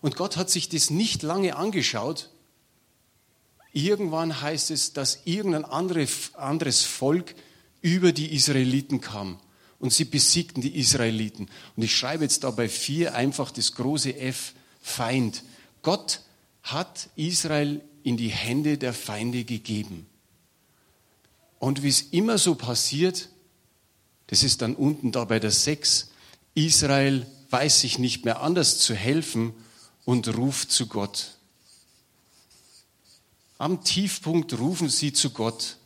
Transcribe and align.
Und 0.00 0.16
Gott 0.16 0.36
hat 0.36 0.50
sich 0.50 0.68
das 0.68 0.90
nicht 0.90 1.22
lange 1.22 1.56
angeschaut. 1.56 2.30
Irgendwann 3.72 4.40
heißt 4.40 4.70
es, 4.70 4.92
dass 4.92 5.20
irgendein 5.24 5.64
anderes 5.64 6.84
Volk 6.84 7.34
über 7.80 8.12
die 8.12 8.34
Israeliten 8.34 9.00
kam 9.00 9.38
und 9.78 9.92
sie 9.92 10.04
besiegten 10.04 10.62
die 10.62 10.78
Israeliten. 10.78 11.48
Und 11.76 11.82
ich 11.82 11.96
schreibe 11.96 12.24
jetzt 12.24 12.44
da 12.44 12.50
bei 12.50 12.68
vier 12.68 13.14
einfach 13.14 13.50
das 13.50 13.74
große 13.74 14.16
F, 14.16 14.54
Feind. 14.80 15.42
Gott 15.82 16.22
hat 16.62 17.10
Israel 17.16 17.80
in 18.02 18.16
die 18.16 18.30
Hände 18.30 18.78
der 18.78 18.94
Feinde 18.94 19.44
gegeben. 19.44 20.06
Und 21.58 21.82
wie 21.82 21.88
es 21.88 22.02
immer 22.02 22.38
so 22.38 22.54
passiert, 22.54 23.28
das 24.28 24.42
ist 24.42 24.62
dann 24.62 24.74
unten 24.74 25.12
da 25.12 25.24
bei 25.24 25.40
der 25.40 25.50
Sechs, 25.50 26.10
Israel 26.54 27.26
weiß 27.50 27.80
sich 27.80 27.98
nicht 27.98 28.24
mehr 28.24 28.40
anders 28.40 28.78
zu 28.78 28.94
helfen 28.94 29.52
und 30.08 30.38
ruft 30.38 30.72
zu 30.72 30.86
Gott. 30.86 31.36
Am 33.58 33.84
Tiefpunkt 33.84 34.58
rufen 34.58 34.88
sie 34.88 35.12
zu 35.12 35.28
Gott. 35.28 35.76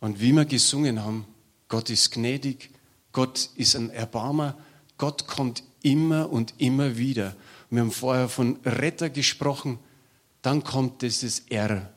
Und 0.00 0.18
wie 0.18 0.32
wir 0.32 0.46
gesungen 0.46 1.04
haben, 1.04 1.26
Gott 1.68 1.90
ist 1.90 2.12
gnädig, 2.12 2.70
Gott 3.12 3.50
ist 3.54 3.76
ein 3.76 3.90
Erbarmer, 3.90 4.56
Gott 4.96 5.26
kommt 5.26 5.62
immer 5.82 6.32
und 6.32 6.54
immer 6.56 6.96
wieder. 6.96 7.36
Wir 7.68 7.82
haben 7.82 7.92
vorher 7.92 8.30
von 8.30 8.58
Retter 8.64 9.10
gesprochen, 9.10 9.78
dann 10.40 10.64
kommt 10.64 11.02
dieses 11.02 11.40
R. 11.50 11.92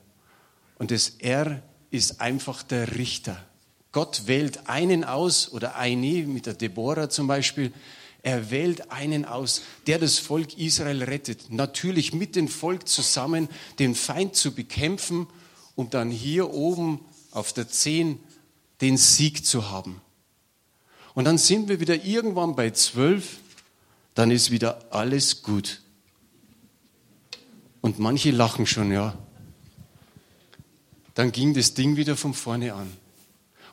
Und 0.78 0.90
das 0.90 1.14
R 1.20 1.62
ist 1.90 2.20
einfach 2.20 2.62
der 2.62 2.96
Richter. 2.96 3.42
Gott 3.90 4.26
wählt 4.26 4.68
einen 4.68 5.02
aus 5.02 5.50
oder 5.50 5.76
eine, 5.76 6.26
mit 6.26 6.44
der 6.44 6.52
Deborah 6.52 7.08
zum 7.08 7.26
Beispiel, 7.26 7.72
er 8.24 8.50
wählt 8.50 8.90
einen 8.90 9.26
aus, 9.26 9.60
der 9.86 9.98
das 9.98 10.18
Volk 10.18 10.56
Israel 10.56 11.02
rettet. 11.02 11.52
Natürlich 11.52 12.14
mit 12.14 12.36
dem 12.36 12.48
Volk 12.48 12.88
zusammen, 12.88 13.50
den 13.78 13.94
Feind 13.94 14.34
zu 14.34 14.54
bekämpfen, 14.54 15.26
um 15.74 15.90
dann 15.90 16.10
hier 16.10 16.50
oben 16.54 17.00
auf 17.32 17.52
der 17.52 17.68
Zehn 17.68 18.18
den 18.80 18.96
Sieg 18.96 19.44
zu 19.44 19.70
haben. 19.70 20.00
Und 21.12 21.26
dann 21.26 21.36
sind 21.36 21.68
wir 21.68 21.80
wieder 21.80 22.02
irgendwann 22.02 22.56
bei 22.56 22.70
zwölf, 22.70 23.40
dann 24.14 24.30
ist 24.30 24.50
wieder 24.50 24.86
alles 24.90 25.42
gut. 25.42 25.82
Und 27.82 27.98
manche 27.98 28.30
lachen 28.30 28.66
schon, 28.66 28.90
ja. 28.90 29.18
Dann 31.12 31.30
ging 31.30 31.52
das 31.52 31.74
Ding 31.74 31.96
wieder 31.96 32.16
von 32.16 32.32
vorne 32.32 32.72
an. 32.72 32.90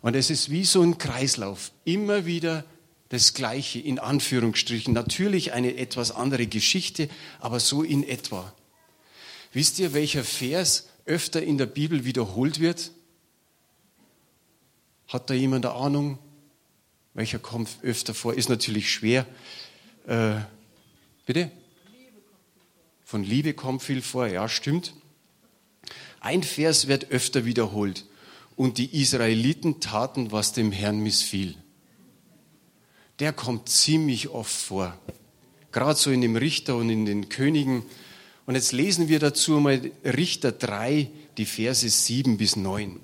Und 0.01 0.17
es 0.17 0.29
ist 0.29 0.49
wie 0.49 0.65
so 0.65 0.81
ein 0.81 0.97
Kreislauf. 0.97 1.71
Immer 1.85 2.25
wieder 2.25 2.65
das 3.11 3.33
Gleiche, 3.33 3.77
in 3.77 3.99
Anführungsstrichen. 3.99 4.93
Natürlich 4.93 5.51
eine 5.51 5.75
etwas 5.75 6.11
andere 6.11 6.47
Geschichte, 6.47 7.09
aber 7.41 7.59
so 7.59 7.83
in 7.83 8.07
etwa. 8.07 8.53
Wisst 9.51 9.79
ihr, 9.79 9.93
welcher 9.93 10.23
Vers 10.23 10.87
öfter 11.05 11.43
in 11.43 11.57
der 11.57 11.65
Bibel 11.65 12.05
wiederholt 12.05 12.61
wird? 12.61 12.91
Hat 15.09 15.29
da 15.29 15.33
jemand 15.33 15.65
eine 15.65 15.75
Ahnung? 15.75 16.19
Welcher 17.13 17.37
kommt 17.37 17.69
öfter 17.81 18.13
vor? 18.13 18.33
Ist 18.33 18.47
natürlich 18.47 18.89
schwer. 18.89 19.27
Äh, 20.07 20.35
bitte? 21.25 21.51
Von 23.03 23.25
Liebe 23.25 23.53
kommt 23.53 23.83
viel 23.83 24.01
vor, 24.01 24.27
ja, 24.27 24.47
stimmt. 24.47 24.93
Ein 26.21 26.43
Vers 26.43 26.87
wird 26.87 27.11
öfter 27.11 27.43
wiederholt. 27.43 28.05
Und 28.55 28.77
die 28.77 29.01
Israeliten 29.01 29.81
taten, 29.81 30.31
was 30.31 30.53
dem 30.53 30.71
Herrn 30.71 30.99
missfiel. 30.99 31.57
Der 33.21 33.31
kommt 33.31 33.69
ziemlich 33.69 34.29
oft 34.29 34.51
vor. 34.51 34.97
Gerade 35.71 35.97
so 35.97 36.09
in 36.09 36.21
dem 36.21 36.35
Richter 36.35 36.75
und 36.75 36.89
in 36.89 37.05
den 37.05 37.29
Königen. 37.29 37.83
Und 38.47 38.55
jetzt 38.55 38.71
lesen 38.71 39.07
wir 39.09 39.19
dazu 39.19 39.51
mal 39.59 39.91
Richter 40.03 40.51
3, 40.51 41.07
die 41.37 41.45
Verse 41.45 41.87
7 41.87 42.37
bis 42.37 42.55
9. 42.55 42.99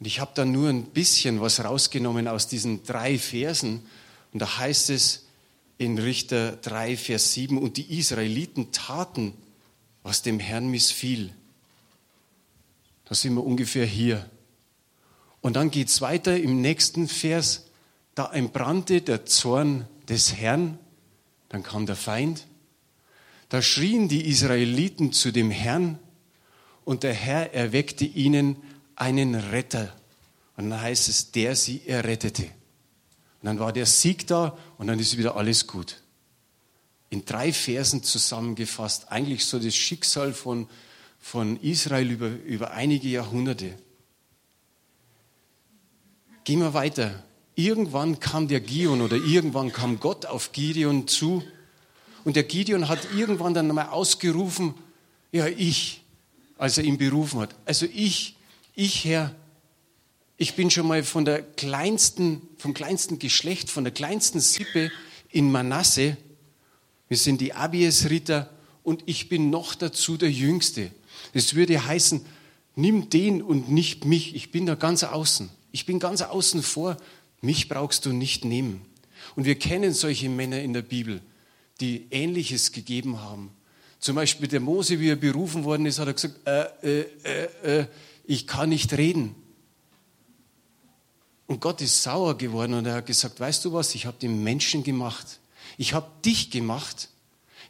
ich 0.00 0.20
habe 0.20 0.30
da 0.34 0.46
nur 0.46 0.70
ein 0.70 0.84
bisschen 0.84 1.42
was 1.42 1.62
rausgenommen 1.62 2.28
aus 2.28 2.48
diesen 2.48 2.82
drei 2.82 3.18
Versen. 3.18 3.82
Und 4.32 4.40
da 4.40 4.56
heißt 4.56 4.88
es 4.88 5.27
in 5.78 5.98
Richter 5.98 6.56
3, 6.56 6.96
Vers 6.96 7.32
7, 7.34 7.56
und 7.56 7.76
die 7.76 7.98
Israeliten 7.98 8.72
taten, 8.72 9.32
was 10.02 10.22
dem 10.22 10.40
Herrn 10.40 10.68
missfiel. 10.68 11.32
Da 13.04 13.14
sind 13.14 13.34
wir 13.34 13.44
ungefähr 13.44 13.86
hier. 13.86 14.28
Und 15.40 15.56
dann 15.56 15.70
geht 15.70 15.88
es 15.88 16.00
weiter 16.00 16.36
im 16.36 16.60
nächsten 16.60 17.08
Vers. 17.08 17.66
Da 18.14 18.32
entbrannte 18.32 19.00
der 19.00 19.24
Zorn 19.24 19.86
des 20.08 20.34
Herrn, 20.34 20.78
dann 21.48 21.62
kam 21.62 21.86
der 21.86 21.96
Feind. 21.96 22.46
Da 23.48 23.62
schrien 23.62 24.08
die 24.08 24.26
Israeliten 24.26 25.12
zu 25.12 25.30
dem 25.30 25.50
Herrn 25.50 25.98
und 26.84 27.02
der 27.02 27.14
Herr 27.14 27.54
erweckte 27.54 28.04
ihnen 28.04 28.56
einen 28.96 29.34
Retter. 29.34 29.94
Und 30.56 30.70
dann 30.70 30.80
heißt 30.80 31.08
es, 31.08 31.30
der 31.30 31.54
sie 31.54 31.86
errettete. 31.86 32.46
Und 33.40 33.46
dann 33.46 33.58
war 33.58 33.72
der 33.72 33.86
Sieg 33.86 34.26
da 34.26 34.56
und 34.78 34.88
dann 34.88 34.98
ist 34.98 35.16
wieder 35.16 35.36
alles 35.36 35.66
gut. 35.66 36.02
In 37.10 37.24
drei 37.24 37.52
Versen 37.52 38.02
zusammengefasst, 38.02 39.10
eigentlich 39.10 39.44
so 39.44 39.58
das 39.58 39.74
Schicksal 39.74 40.32
von, 40.32 40.68
von 41.18 41.58
Israel 41.60 42.10
über, 42.10 42.28
über 42.28 42.72
einige 42.72 43.08
Jahrhunderte. 43.08 43.78
Gehen 46.44 46.60
wir 46.60 46.74
weiter. 46.74 47.22
Irgendwann 47.54 48.20
kam 48.20 48.48
der 48.48 48.60
Gideon 48.60 49.00
oder 49.00 49.16
irgendwann 49.16 49.72
kam 49.72 50.00
Gott 50.00 50.26
auf 50.26 50.52
Gideon 50.52 51.08
zu 51.08 51.42
und 52.24 52.36
der 52.36 52.44
Gideon 52.44 52.88
hat 52.88 53.00
irgendwann 53.16 53.54
dann 53.54 53.68
mal 53.68 53.88
ausgerufen, 53.88 54.74
ja 55.32 55.46
ich, 55.46 56.02
als 56.56 56.78
er 56.78 56.84
ihn 56.84 56.98
berufen 56.98 57.40
hat. 57.40 57.54
Also 57.64 57.86
ich, 57.86 58.36
ich 58.74 59.04
Herr, 59.04 59.34
ich 60.40 60.54
bin 60.54 60.70
schon 60.70 60.86
mal 60.86 61.02
von 61.02 61.24
der 61.24 61.42
kleinsten, 61.42 62.40
vom 62.58 62.72
kleinsten 62.72 63.18
Geschlecht, 63.18 63.70
von 63.70 63.82
der 63.82 63.92
kleinsten 63.92 64.38
Sippe 64.38 64.90
in 65.30 65.50
Manasse. 65.50 66.16
Wir 67.08 67.16
sind 67.16 67.40
die 67.40 67.54
Abies-Ritter 67.54 68.48
und 68.84 69.02
ich 69.06 69.28
bin 69.28 69.50
noch 69.50 69.74
dazu 69.74 70.16
der 70.16 70.30
Jüngste. 70.30 70.92
Das 71.34 71.54
würde 71.54 71.84
heißen, 71.84 72.24
nimm 72.76 73.10
den 73.10 73.42
und 73.42 73.68
nicht 73.68 74.04
mich. 74.04 74.36
Ich 74.36 74.52
bin 74.52 74.64
da 74.64 74.76
ganz 74.76 75.02
außen. 75.02 75.50
Ich 75.72 75.86
bin 75.86 75.98
ganz 75.98 76.22
außen 76.22 76.62
vor. 76.62 76.96
Mich 77.40 77.68
brauchst 77.68 78.06
du 78.06 78.12
nicht 78.12 78.44
nehmen. 78.44 78.82
Und 79.34 79.44
wir 79.44 79.56
kennen 79.56 79.92
solche 79.92 80.28
Männer 80.28 80.60
in 80.60 80.72
der 80.72 80.82
Bibel, 80.82 81.20
die 81.80 82.06
Ähnliches 82.10 82.70
gegeben 82.70 83.20
haben. 83.20 83.50
Zum 83.98 84.14
Beispiel 84.14 84.46
der 84.46 84.60
Mose, 84.60 85.00
wie 85.00 85.08
er 85.08 85.16
berufen 85.16 85.64
worden 85.64 85.86
ist, 85.86 85.98
hat 85.98 86.06
er 86.06 86.14
gesagt, 86.14 86.46
äh, 86.46 86.62
äh, 86.82 87.06
äh, 87.24 87.80
äh 87.80 87.86
ich 88.24 88.46
kann 88.46 88.68
nicht 88.68 88.92
reden. 88.92 89.34
Und 91.48 91.62
Gott 91.62 91.80
ist 91.80 92.02
sauer 92.02 92.36
geworden 92.36 92.74
und 92.74 92.86
er 92.86 92.96
hat 92.96 93.06
gesagt, 93.06 93.40
weißt 93.40 93.64
du 93.64 93.72
was, 93.72 93.94
ich 93.94 94.04
habe 94.04 94.18
den 94.18 94.44
Menschen 94.44 94.84
gemacht. 94.84 95.40
Ich 95.78 95.94
habe 95.94 96.06
dich 96.22 96.50
gemacht. 96.50 97.08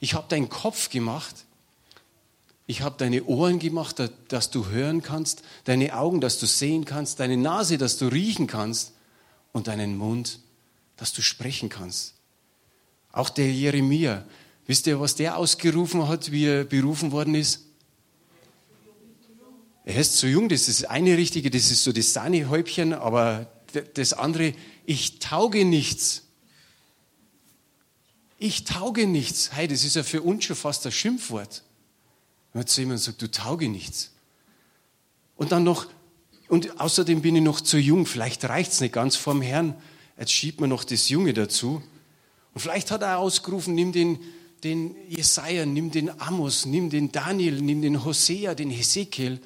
Ich 0.01 0.15
habe 0.15 0.29
deinen 0.29 0.49
Kopf 0.49 0.91
gemacht. 0.91 1.47
Ich 2.67 2.83
habe 2.83 2.97
deine 2.99 3.25
Ohren 3.25 3.61
gemacht, 3.61 4.03
dass 4.29 4.51
du 4.51 4.67
hören 4.67 5.01
kannst, 5.01 5.43
deine 5.65 5.97
Augen, 5.97 6.21
dass 6.21 6.39
du 6.39 6.47
sehen 6.47 6.85
kannst, 6.85 7.21
deine 7.21 7.37
Nase, 7.37 7.79
dass 7.79 7.97
du 7.99 8.09
riechen 8.09 8.49
kannst 8.49 8.93
und 9.53 9.69
deinen 9.69 9.97
Mund, 9.97 10.41
dass 10.97 11.13
du 11.13 11.23
sprechen 11.23 11.69
kannst. 11.69 12.15
Auch 13.13 13.31
der 13.31 13.51
Jeremia, 13.51 14.25
wisst 14.67 14.89
ihr, 14.89 14.99
was 15.01 15.15
der 15.15 15.39
ausgerufen 15.39 16.09
hat, 16.09 16.33
wie 16.33 16.47
er 16.47 16.65
berufen 16.65 17.13
worden 17.13 17.37
ist? 17.37 17.65
Er 19.85 20.01
ist 20.01 20.19
zu 20.19 20.27
jung, 20.27 20.49
das 20.49 20.69
ist 20.69 20.85
eine 20.91 21.17
richtige, 21.17 21.49
das 21.49 21.71
ist 21.71 21.85
so 21.85 21.93
das 21.93 22.13
Sahnehäubchen, 22.13 22.93
aber 22.93 23.47
das 23.95 24.13
andere, 24.13 24.55
ich 24.87 25.19
tauge 25.19 25.65
nichts. 25.65 26.25
Ich 28.39 28.65
tauge 28.65 29.07
nichts. 29.07 29.53
Hey, 29.53 29.69
das 29.69 29.85
ist 29.85 29.97
ja 29.97 30.03
für 30.03 30.23
uns 30.23 30.45
schon 30.45 30.57
fast 30.57 30.87
ein 30.87 30.93
Schimpfwort. 30.93 31.63
Wenn 32.53 32.63
jetzt 32.63 32.77
jemand 32.77 33.01
sagt, 33.01 33.21
du 33.21 33.31
tauge 33.31 33.69
nichts. 33.69 34.13
Und 35.37 35.53
dann 35.53 35.65
noch, 35.65 35.87
und 36.49 36.81
außerdem 36.81 37.21
bin 37.23 37.37
ich 37.37 37.43
noch 37.43 37.61
zu 37.61 37.79
jung, 37.79 38.07
vielleicht 38.07 38.45
reicht 38.45 38.73
es 38.73 38.81
nicht 38.81 38.95
ganz 38.95 39.17
vorm 39.17 39.43
Herrn. 39.43 39.75
Jetzt 40.19 40.33
schiebt 40.33 40.61
man 40.61 40.71
noch 40.71 40.85
das 40.85 41.09
Junge 41.09 41.35
dazu. 41.35 41.83
Und 42.55 42.61
vielleicht 42.61 42.91
hat 42.91 43.03
er 43.03 43.19
ausgerufen, 43.19 43.75
nimm 43.75 43.93
den, 43.93 44.19
den 44.65 44.97
Jesaja, 45.09 45.67
nimm 45.67 45.91
den 45.91 46.21
Amos, 46.21 46.65
nimm 46.67 46.91
den 46.91 47.13
Daniel, 47.13 47.61
nimm 47.61 47.83
den 47.83 48.05
Hosea, 48.05 48.55
den 48.55 48.71
Hesekiel. 48.71 49.41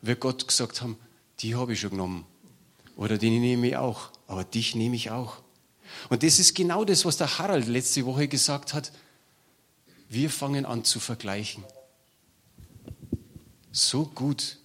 Wird 0.00 0.20
Gott 0.20 0.46
gesagt 0.46 0.80
haben, 0.80 0.96
die 1.40 1.54
habe 1.54 1.72
ich 1.72 1.80
schon 1.80 1.90
genommen. 1.90 2.26
Oder 2.96 3.18
den 3.18 3.40
nehme 3.40 3.68
ich 3.68 3.76
auch. 3.76 4.10
Aber 4.26 4.44
dich 4.44 4.74
nehme 4.74 4.96
ich 4.96 5.10
auch. 5.10 5.42
Und 6.08 6.22
das 6.22 6.38
ist 6.38 6.54
genau 6.54 6.84
das, 6.84 7.04
was 7.04 7.16
der 7.16 7.38
Harald 7.38 7.66
letzte 7.66 8.04
Woche 8.06 8.28
gesagt 8.28 8.74
hat. 8.74 8.92
Wir 10.08 10.30
fangen 10.30 10.64
an 10.66 10.84
zu 10.84 11.00
vergleichen. 11.00 11.64
so 13.72 14.06
gut, 14.06 14.58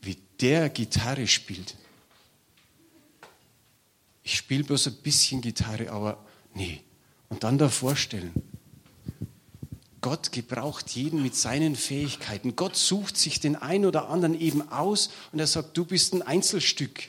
wie 0.00 0.16
der 0.40 0.70
Gitarre 0.70 1.26
spielt. 1.26 1.76
Ich 4.22 4.36
spiele 4.36 4.64
bloß 4.64 4.86
ein 4.86 4.94
bisschen 5.02 5.42
Gitarre, 5.42 5.90
aber 5.90 6.24
nee. 6.54 6.80
Und 7.28 7.44
dann 7.44 7.58
da 7.58 7.68
vorstellen. 7.68 8.32
Gott 10.00 10.32
gebraucht 10.32 10.90
jeden 10.90 11.22
mit 11.22 11.36
seinen 11.36 11.76
Fähigkeiten. 11.76 12.56
Gott 12.56 12.76
sucht 12.76 13.16
sich 13.16 13.38
den 13.38 13.56
einen 13.56 13.84
oder 13.84 14.08
anderen 14.08 14.38
eben 14.38 14.68
aus 14.70 15.10
und 15.30 15.38
er 15.38 15.46
sagt, 15.46 15.76
du 15.76 15.84
bist 15.84 16.12
ein 16.12 16.22
Einzelstück. 16.22 17.08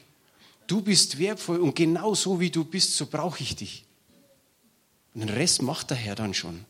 Du 0.74 0.82
bist 0.82 1.20
wertvoll 1.20 1.60
und 1.60 1.76
genau 1.76 2.16
so 2.16 2.40
wie 2.40 2.50
du 2.50 2.64
bist, 2.64 2.96
so 2.96 3.06
brauche 3.06 3.44
ich 3.44 3.56
dich. 3.56 3.86
Und 5.14 5.22
den 5.22 5.30
Rest 5.30 5.62
macht 5.62 5.92
der 5.92 5.98
Herr 5.98 6.16
dann 6.16 6.34
schon. 6.34 6.66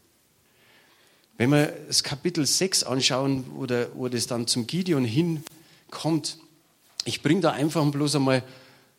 Wenn 1.37 1.51
wir 1.51 1.67
das 1.87 2.03
Kapitel 2.03 2.45
6 2.45 2.83
anschauen, 2.83 3.45
wo, 3.53 3.65
der, 3.65 3.95
wo 3.95 4.09
das 4.09 4.27
dann 4.27 4.45
zum 4.45 4.67
Gideon 4.67 5.05
hinkommt, 5.05 6.37
ich 7.05 7.21
bringe 7.21 7.39
da 7.39 7.51
einfach 7.51 7.89
bloß 7.89 8.15
einmal 8.15 8.43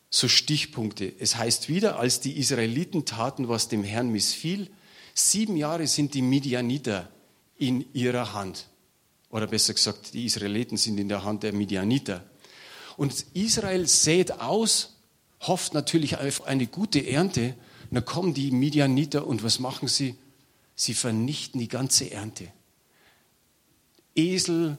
so 0.09 0.27
Stichpunkte. 0.27 1.13
Es 1.19 1.35
heißt 1.35 1.69
wieder, 1.69 1.99
als 1.99 2.19
die 2.19 2.39
Israeliten 2.39 3.05
taten, 3.05 3.47
was 3.47 3.67
dem 3.67 3.83
Herrn 3.83 4.09
missfiel, 4.09 4.71
sieben 5.13 5.55
Jahre 5.55 5.85
sind 5.85 6.15
die 6.15 6.23
Midianiter 6.23 7.11
in 7.59 7.85
ihrer 7.93 8.33
Hand. 8.33 8.65
Oder 9.29 9.45
besser 9.45 9.75
gesagt, 9.75 10.15
die 10.15 10.25
Israeliten 10.25 10.77
sind 10.77 10.97
in 10.97 11.09
der 11.09 11.23
Hand 11.23 11.43
der 11.43 11.53
Midianiter. 11.53 12.23
Und 12.97 13.23
Israel 13.35 13.85
sät 13.85 14.31
aus, 14.39 14.93
hofft 15.47 15.73
natürlich 15.73 16.17
auf 16.17 16.45
eine 16.45 16.67
gute 16.67 17.05
Ernte. 17.07 17.55
Und 17.89 17.95
dann 17.95 18.05
kommen 18.05 18.33
die 18.33 18.51
Midianiter 18.51 19.27
und 19.27 19.43
was 19.43 19.59
machen 19.59 19.87
sie? 19.87 20.15
Sie 20.75 20.93
vernichten 20.93 21.59
die 21.59 21.67
ganze 21.67 22.11
Ernte. 22.11 22.51
Esel, 24.15 24.77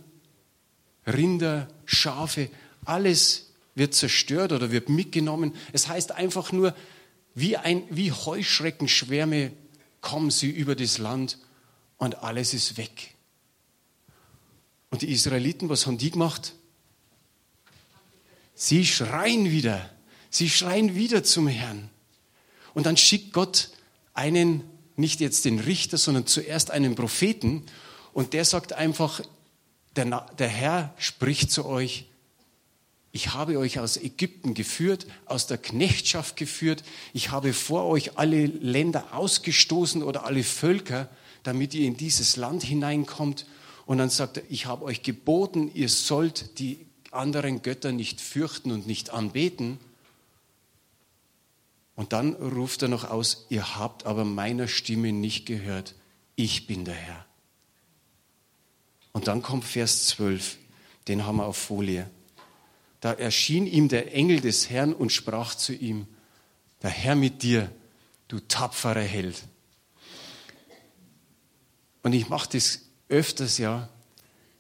Rinder, 1.07 1.69
Schafe, 1.85 2.51
alles 2.85 3.53
wird 3.75 3.95
zerstört 3.95 4.53
oder 4.53 4.71
wird 4.71 4.89
mitgenommen. 4.89 5.55
Es 5.73 5.89
heißt 5.89 6.13
einfach 6.13 6.53
nur, 6.53 6.75
wie, 7.35 7.57
ein, 7.57 7.85
wie 7.91 8.11
Heuschreckenschwärme 8.13 9.53
kommen 10.01 10.31
sie 10.31 10.51
über 10.51 10.75
das 10.75 10.99
Land 10.99 11.39
und 11.99 12.23
alles 12.23 12.55
ist 12.55 12.77
weg. 12.77 13.15
Und 14.91 15.03
die 15.03 15.11
Israeliten, 15.11 15.69
was 15.69 15.87
haben 15.87 15.99
die 15.99 16.11
gemacht? 16.11 16.55
Sie 18.55 18.87
schreien 18.87 19.51
wieder. 19.51 19.91
Sie 20.31 20.51
schreien 20.51 20.95
wieder 20.95 21.25
zum 21.25 21.49
Herrn. 21.49 21.89
Und 22.75 22.87
dann 22.87 22.97
schickt 22.97 23.33
Gott 23.33 23.71
einen, 24.15 24.65
nicht 24.97 25.21
jetzt 25.21 25.45
den 25.45 25.59
Richter, 25.59 25.99
sondern 25.99 26.27
zuerst 26.27 26.71
einen 26.71 26.95
Propheten. 26.95 27.65
Und 28.13 28.33
der 28.33 28.45
sagt 28.45 28.73
einfach, 28.73 29.21
der, 29.95 30.27
der 30.39 30.49
Herr 30.49 30.95
spricht 30.99 31.51
zu 31.51 31.67
euch, 31.67 32.07
ich 33.17 33.33
habe 33.33 33.59
euch 33.59 33.79
aus 33.79 33.97
Ägypten 33.97 34.53
geführt, 34.53 35.07
aus 35.25 35.47
der 35.47 35.57
Knechtschaft 35.57 36.37
geführt. 36.37 36.85
Ich 37.15 37.31
habe 37.31 37.55
vor 37.55 37.87
euch 37.87 38.19
alle 38.19 38.45
Länder 38.45 39.15
ausgestoßen 39.15 40.03
oder 40.03 40.27
alle 40.27 40.45
Völker, 40.45 41.09
damit 41.43 41.73
ihr 41.73 41.87
in 41.87 41.97
dieses 41.97 42.37
Land 42.37 42.63
hineinkommt. 42.63 43.47
Und 43.87 43.97
dann 43.97 44.11
sagt 44.11 44.37
er, 44.37 44.43
ich 44.51 44.67
habe 44.67 44.85
euch 44.85 45.03
geboten, 45.03 45.71
ihr 45.73 45.89
sollt 45.89 46.59
die 46.59 46.85
anderen 47.11 47.63
Götter 47.63 47.91
nicht 47.91 48.21
fürchten 48.21 48.71
und 48.71 48.87
nicht 48.87 49.09
anbeten. 49.09 49.79
Und 51.97 52.13
dann 52.13 52.35
ruft 52.35 52.83
er 52.83 52.89
noch 52.89 53.05
aus, 53.05 53.47
ihr 53.49 53.77
habt 53.77 54.05
aber 54.07 54.25
meiner 54.25 54.69
Stimme 54.69 55.13
nicht 55.13 55.47
gehört, 55.47 55.95
ich 56.37 56.67
bin 56.67 56.85
der 56.85 56.95
Herr. 56.95 57.27
Und 59.13 59.29
dann 59.29 59.43
kommt 59.43 59.65
Vers 59.65 60.07
12, 60.09 60.59
den 61.09 61.25
haben 61.25 61.39
wir 61.39 61.47
auf 61.47 61.57
Folie. 61.57 62.09
Da 63.01 63.13
erschien 63.13 63.67
ihm 63.67 63.89
der 63.89 64.15
Engel 64.15 64.41
des 64.41 64.69
Herrn 64.69 64.93
und 64.93 65.11
sprach 65.11 65.55
zu 65.55 65.73
ihm, 65.73 66.07
der 66.83 66.91
Herr 66.91 67.15
mit 67.15 67.43
dir, 67.43 67.71
du 68.29 68.41
tapferer 68.41 69.01
Held. 69.01 69.43
Und 72.03 72.13
ich 72.13 72.29
mache 72.29 72.51
das 72.53 72.81
öfters 73.09 73.57
ja, 73.57 73.89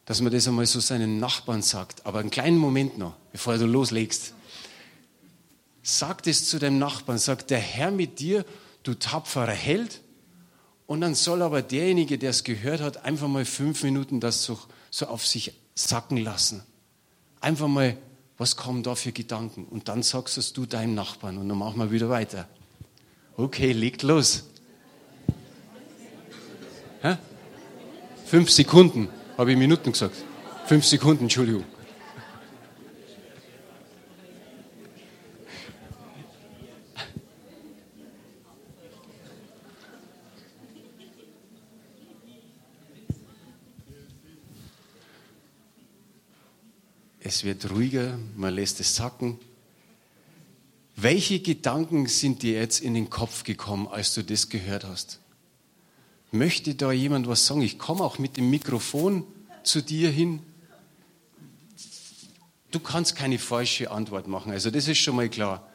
dass 0.07 0.23
man 0.23 0.33
das 0.33 0.49
einmal 0.49 0.67
so 0.67 0.81
seinen 0.81 1.19
Nachbarn 1.19 1.63
sagt. 1.63 2.07
Aber 2.07 2.21
einen 2.21 2.31
kleinen 2.31 2.59
Moment 2.59 2.97
noch, 2.97 3.17
bevor 3.33 3.59
du 3.59 3.67
loslegst. 3.67 4.33
Sag 5.89 6.27
es 6.27 6.49
zu 6.49 6.59
deinem 6.59 6.81
Nachbarn, 6.81 7.17
sag 7.17 7.47
der 7.47 7.61
Herr 7.61 7.93
mit 7.93 8.19
dir, 8.19 8.45
du 8.83 8.95
tapferer 8.95 9.53
Held. 9.53 10.01
Und 10.89 11.01
dann 11.01 11.15
soll 11.15 11.43
aber 11.43 11.63
derjenige, 11.63 12.19
der 12.19 12.31
es 12.31 12.43
gehört 12.43 12.81
hat, 12.81 13.05
einfach 13.05 13.29
mal 13.29 13.45
fünf 13.45 13.85
Minuten 13.85 14.19
das 14.19 14.43
so, 14.43 14.59
so 14.91 15.07
auf 15.07 15.25
sich 15.25 15.53
sacken 15.77 16.17
lassen. 16.17 16.65
Einfach 17.41 17.69
mal, 17.69 17.97
was 18.37 18.57
kommen 18.57 18.83
da 18.83 18.97
für 18.97 19.13
Gedanken? 19.13 19.65
Und 19.65 19.87
dann 19.87 20.03
sagst 20.03 20.39
es 20.39 20.53
du 20.53 20.67
deinem 20.67 20.97
Nachbarn 20.97 21.39
und 21.39 21.49
dann 21.49 21.57
machen 21.57 21.79
wir 21.79 21.93
wieder 21.93 22.09
weiter. 22.09 22.49
Okay, 23.37 23.71
legt 23.71 24.03
los. 24.03 24.43
Hä? 27.01 27.17
Fünf 28.25 28.51
Sekunden. 28.51 29.09
Habe 29.39 29.53
ich 29.53 29.57
Minuten 29.57 29.93
gesagt? 29.93 30.17
Fünf 30.65 30.85
Sekunden, 30.85 31.23
Entschuldigung. 31.23 31.65
Es 47.37 47.45
wird 47.45 47.71
ruhiger, 47.71 48.19
man 48.35 48.55
lässt 48.55 48.81
es 48.81 48.97
sacken. 48.97 49.39
Welche 50.97 51.39
Gedanken 51.41 52.07
sind 52.07 52.43
dir 52.43 52.55
jetzt 52.55 52.81
in 52.81 52.95
den 52.95 53.11
Kopf 53.11 53.45
gekommen, 53.45 53.89
als 53.89 54.15
du 54.15 54.25
das 54.25 54.49
gehört 54.49 54.85
hast? 54.85 55.21
Möchte 56.33 56.75
da 56.75 56.93
jemand 56.93 57.29
was 57.29 57.45
sagen? 57.45 57.61
Ich 57.61 57.79
komme 57.79 58.05
auch 58.05 58.19
mit 58.19 58.39
dem 58.39 58.49
Mikrofon 58.49 59.23
zu 59.65 59.83
dir 59.83 60.09
hin. 60.09 60.41
Du 62.71 62.81
kannst 62.81 63.17
keine 63.17 63.39
falsche 63.39 63.91
Antwort 63.91 64.29
machen, 64.29 64.51
also 64.51 64.71
das 64.71 64.89
ist 64.89 64.97
schon 64.97 65.17
mal 65.17 65.29
klar. 65.29 65.71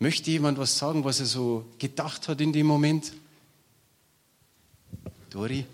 Möchte 0.00 0.32
jemand 0.32 0.58
was 0.58 0.76
sagen, 0.76 1.04
was 1.04 1.20
er 1.20 1.26
so 1.26 1.66
gedacht 1.78 2.26
hat 2.26 2.40
in 2.40 2.52
dem 2.52 2.66
Moment? 2.66 3.12
Dori? 5.30 5.66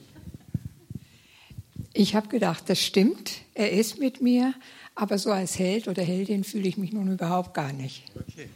Ich 1.95 2.15
habe 2.15 2.29
gedacht, 2.29 2.65
das 2.69 2.83
stimmt, 2.83 3.33
er 3.55 3.73
ist 3.73 3.99
mit 3.99 4.21
mir, 4.21 4.55
aber 4.95 5.19
so 5.19 5.31
als 5.31 5.59
Held 5.59 5.89
oder 5.89 6.03
Heldin 6.03 6.45
fühle 6.45 6.69
ich 6.69 6.77
mich 6.77 6.93
nun 6.93 7.13
überhaupt 7.13 7.55
gar 7.55 7.73
nicht. 7.73 8.05
Okay. 8.15 8.49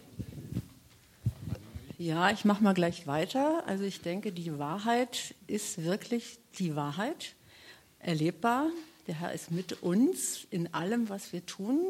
Ja, 1.98 2.30
ich 2.30 2.44
mache 2.44 2.62
mal 2.62 2.74
gleich 2.74 3.06
weiter. 3.06 3.64
Also 3.66 3.84
ich 3.84 4.02
denke, 4.02 4.30
die 4.30 4.58
Wahrheit 4.58 5.34
ist 5.46 5.82
wirklich 5.82 6.38
die 6.58 6.76
Wahrheit, 6.76 7.34
erlebbar. 7.98 8.66
Der 9.06 9.20
Herr 9.20 9.32
ist 9.32 9.50
mit 9.50 9.82
uns 9.82 10.46
in 10.50 10.72
allem, 10.74 11.08
was 11.08 11.32
wir 11.32 11.44
tun. 11.46 11.80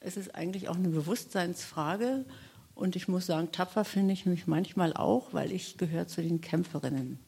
Es 0.00 0.16
ist 0.16 0.34
eigentlich 0.34 0.68
auch 0.68 0.76
eine 0.76 0.88
Bewusstseinsfrage. 0.88 2.24
Und 2.74 2.96
ich 2.96 3.08
muss 3.08 3.26
sagen, 3.26 3.52
tapfer 3.52 3.84
finde 3.84 4.12
ich 4.12 4.26
mich 4.26 4.46
manchmal 4.46 4.92
auch, 4.94 5.32
weil 5.32 5.52
ich 5.52 5.76
gehöre 5.78 6.08
zu 6.08 6.22
den 6.22 6.40
Kämpferinnen. 6.40 7.18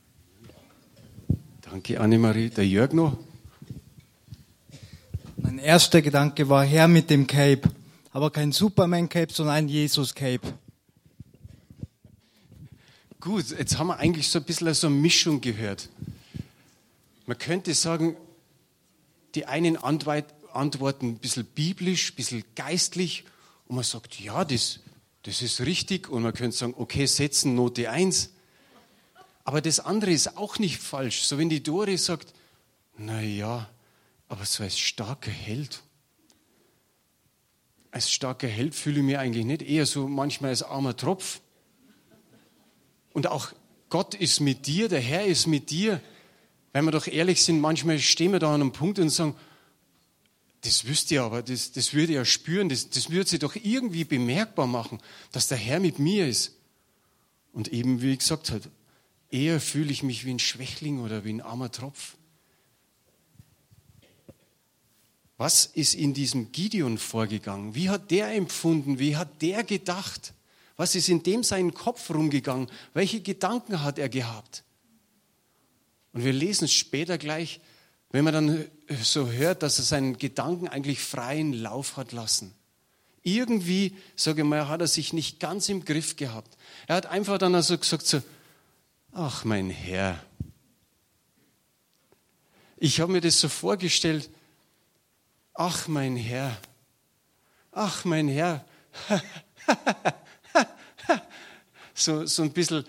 Danke, 1.62 2.00
Annemarie. 2.00 2.50
Der 2.50 2.66
Jörg 2.66 2.92
noch? 2.92 3.16
Mein 5.36 5.58
erster 5.58 6.00
Gedanke 6.00 6.48
war 6.48 6.64
Herr 6.64 6.86
mit 6.86 7.10
dem 7.10 7.26
Cape. 7.26 7.68
Aber 8.12 8.30
kein 8.30 8.52
Superman-Cape, 8.52 9.32
sondern 9.32 9.56
ein 9.56 9.68
Jesus-Cape. 9.68 10.54
Gut, 13.20 13.50
jetzt 13.50 13.78
haben 13.78 13.88
wir 13.88 13.96
eigentlich 13.98 14.28
so 14.28 14.38
ein 14.38 14.44
bisschen 14.44 14.72
so 14.74 14.86
eine 14.86 14.96
Mischung 14.96 15.40
gehört. 15.40 15.88
Man 17.26 17.38
könnte 17.38 17.74
sagen, 17.74 18.16
die 19.34 19.46
einen 19.46 19.76
antworten 19.76 21.08
ein 21.08 21.18
bisschen 21.18 21.44
biblisch, 21.44 22.12
ein 22.12 22.16
bisschen 22.16 22.44
geistlich 22.54 23.24
und 23.66 23.76
man 23.76 23.84
sagt, 23.84 24.20
ja, 24.20 24.44
das, 24.44 24.78
das 25.24 25.42
ist 25.42 25.62
richtig 25.62 26.08
und 26.08 26.22
man 26.22 26.34
könnte 26.34 26.56
sagen, 26.56 26.74
okay, 26.76 27.06
setzen 27.06 27.56
Note 27.56 27.90
1. 27.90 28.30
Aber 29.42 29.60
das 29.60 29.80
andere 29.80 30.12
ist 30.12 30.36
auch 30.36 30.58
nicht 30.58 30.78
falsch. 30.78 31.22
So 31.22 31.38
wenn 31.38 31.48
die 31.48 31.62
Dore 31.62 31.98
sagt, 31.98 32.32
na 32.96 33.20
ja, 33.20 33.68
aber 34.28 34.44
so 34.44 34.62
als 34.62 34.78
starker 34.78 35.30
Held. 35.30 35.82
Als 37.90 38.10
starker 38.10 38.48
Held 38.48 38.74
fühle 38.74 38.98
ich 38.98 39.04
mich 39.04 39.18
eigentlich 39.18 39.44
nicht, 39.44 39.62
eher 39.62 39.86
so 39.86 40.08
manchmal 40.08 40.50
als 40.50 40.62
armer 40.62 40.96
Tropf. 40.96 41.40
Und 43.12 43.28
auch 43.28 43.52
Gott 43.88 44.14
ist 44.14 44.40
mit 44.40 44.66
dir, 44.66 44.88
der 44.88 45.00
Herr 45.00 45.24
ist 45.24 45.46
mit 45.46 45.70
dir. 45.70 46.00
Wenn 46.72 46.84
wir 46.84 46.90
doch 46.90 47.06
ehrlich 47.06 47.42
sind, 47.44 47.60
manchmal 47.60 48.00
stehen 48.00 48.32
wir 48.32 48.40
da 48.40 48.52
an 48.52 48.60
einem 48.60 48.72
Punkt 48.72 48.98
und 48.98 49.10
sagen, 49.10 49.36
das 50.62 50.86
wüsst 50.86 51.10
ihr 51.10 51.22
aber, 51.22 51.42
das, 51.42 51.72
das 51.72 51.92
würde 51.92 52.14
ihr 52.14 52.24
spüren, 52.24 52.68
das, 52.68 52.88
das 52.88 53.10
würde 53.10 53.28
sie 53.28 53.38
doch 53.38 53.54
irgendwie 53.54 54.04
bemerkbar 54.04 54.66
machen, 54.66 54.98
dass 55.30 55.46
der 55.46 55.58
Herr 55.58 55.78
mit 55.78 55.98
mir 55.98 56.26
ist. 56.26 56.56
Und 57.52 57.68
eben, 57.68 58.02
wie 58.02 58.12
ich 58.12 58.18
gesagt 58.18 58.50
habe, 58.50 58.68
eher 59.30 59.60
fühle 59.60 59.92
ich 59.92 60.02
mich 60.02 60.24
wie 60.24 60.30
ein 60.30 60.38
Schwächling 60.38 61.00
oder 61.00 61.24
wie 61.24 61.32
ein 61.34 61.42
armer 61.42 61.70
Tropf. 61.70 62.16
Was 65.36 65.66
ist 65.66 65.94
in 65.94 66.14
diesem 66.14 66.52
Gideon 66.52 66.98
vorgegangen? 66.98 67.74
Wie 67.74 67.90
hat 67.90 68.10
der 68.10 68.32
empfunden? 68.32 68.98
Wie 68.98 69.16
hat 69.16 69.42
der 69.42 69.64
gedacht? 69.64 70.32
Was 70.76 70.94
ist 70.94 71.08
in 71.08 71.22
dem 71.22 71.42
seinen 71.42 71.74
Kopf 71.74 72.10
rumgegangen? 72.10 72.68
Welche 72.92 73.20
Gedanken 73.20 73.82
hat 73.82 73.98
er 73.98 74.08
gehabt? 74.08 74.64
Und 76.12 76.24
wir 76.24 76.32
lesen 76.32 76.66
es 76.66 76.72
später 76.72 77.18
gleich, 77.18 77.60
wenn 78.10 78.24
man 78.24 78.34
dann 78.34 78.64
so 79.02 79.28
hört, 79.28 79.64
dass 79.64 79.78
er 79.78 79.84
seinen 79.84 80.18
Gedanken 80.18 80.68
eigentlich 80.68 81.00
freien 81.00 81.52
Lauf 81.52 81.96
hat 81.96 82.12
lassen. 82.12 82.54
Irgendwie, 83.24 83.96
sage 84.14 84.42
ich 84.42 84.46
mal, 84.46 84.68
hat 84.68 84.80
er 84.80 84.86
sich 84.86 85.12
nicht 85.12 85.40
ganz 85.40 85.68
im 85.68 85.84
Griff 85.84 86.14
gehabt. 86.14 86.56
Er 86.86 86.96
hat 86.96 87.06
einfach 87.06 87.38
dann 87.38 87.54
also 87.54 87.76
gesagt 87.76 88.06
so, 88.06 88.22
ach 89.12 89.44
mein 89.44 89.70
Herr. 89.70 90.22
Ich 92.76 93.00
habe 93.00 93.10
mir 93.10 93.20
das 93.20 93.40
so 93.40 93.48
vorgestellt, 93.48 94.30
ach 95.54 95.88
mein 95.88 96.16
Herr, 96.16 96.60
ach 97.72 98.04
mein 98.04 98.28
Herr. 98.28 98.64
so, 101.94 102.26
so 102.26 102.42
ein 102.42 102.52
bisschen, 102.52 102.84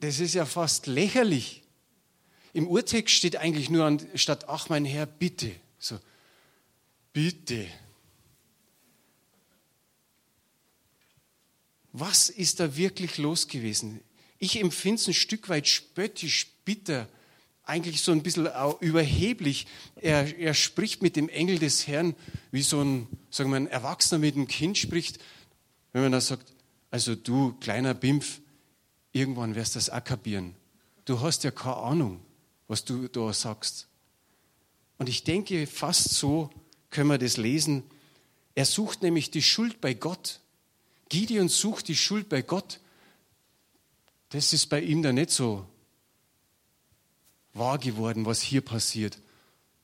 das 0.00 0.20
ist 0.20 0.34
ja 0.34 0.46
fast 0.46 0.86
lächerlich. 0.86 1.62
Im 2.52 2.68
Urtext 2.68 3.14
steht 3.14 3.36
eigentlich 3.36 3.68
nur 3.68 3.84
an, 3.84 4.00
statt 4.14 4.48
ach 4.48 4.68
mein 4.68 4.84
Herr, 4.84 5.06
bitte. 5.06 5.54
So, 5.78 5.98
bitte. 7.12 7.68
Was 11.92 12.28
ist 12.28 12.60
da 12.60 12.76
wirklich 12.76 13.18
los 13.18 13.48
gewesen? 13.48 14.00
Ich 14.38 14.60
empfinde 14.60 15.00
es 15.00 15.08
ein 15.08 15.14
Stück 15.14 15.48
weit 15.48 15.68
spöttisch, 15.68 16.48
bitter, 16.64 17.08
eigentlich 17.66 18.02
so 18.02 18.12
ein 18.12 18.22
bisschen 18.22 18.48
überheblich. 18.80 19.66
Er, 19.96 20.38
er 20.38 20.54
spricht 20.54 21.02
mit 21.02 21.16
dem 21.16 21.28
Engel 21.28 21.58
des 21.58 21.86
Herrn, 21.86 22.14
wie 22.50 22.62
so 22.62 22.82
ein, 22.82 23.06
sagen 23.30 23.50
wir, 23.50 23.56
ein 23.56 23.66
Erwachsener 23.66 24.18
mit 24.18 24.36
einem 24.36 24.48
Kind 24.48 24.78
spricht. 24.78 25.18
Wenn 25.92 26.02
man 26.02 26.12
da 26.12 26.20
sagt, 26.20 26.52
also 26.90 27.14
du 27.14 27.54
kleiner 27.60 27.94
Bimpf, 27.94 28.40
irgendwann 29.12 29.54
wirst 29.54 29.74
du 29.74 29.78
das 29.78 29.90
auch 29.90 30.04
kapieren. 30.04 30.54
Du 31.04 31.20
hast 31.20 31.44
ja 31.44 31.50
keine 31.50 31.76
Ahnung 31.76 32.20
was 32.68 32.84
du 32.84 33.08
da 33.08 33.32
sagst. 33.32 33.88
Und 34.98 35.08
ich 35.08 35.24
denke, 35.24 35.66
fast 35.66 36.10
so 36.10 36.50
können 36.90 37.10
wir 37.10 37.18
das 37.18 37.36
lesen. 37.36 37.82
Er 38.54 38.64
sucht 38.64 39.02
nämlich 39.02 39.30
die 39.30 39.42
Schuld 39.42 39.80
bei 39.80 39.94
Gott. 39.94 40.40
Gideon 41.08 41.48
sucht 41.48 41.88
die 41.88 41.96
Schuld 41.96 42.28
bei 42.28 42.42
Gott. 42.42 42.80
Das 44.30 44.52
ist 44.52 44.66
bei 44.66 44.80
ihm 44.80 45.02
da 45.02 45.12
nicht 45.12 45.30
so 45.30 45.66
wahr 47.54 47.78
geworden, 47.78 48.26
was 48.26 48.42
hier 48.42 48.60
passiert. 48.60 49.18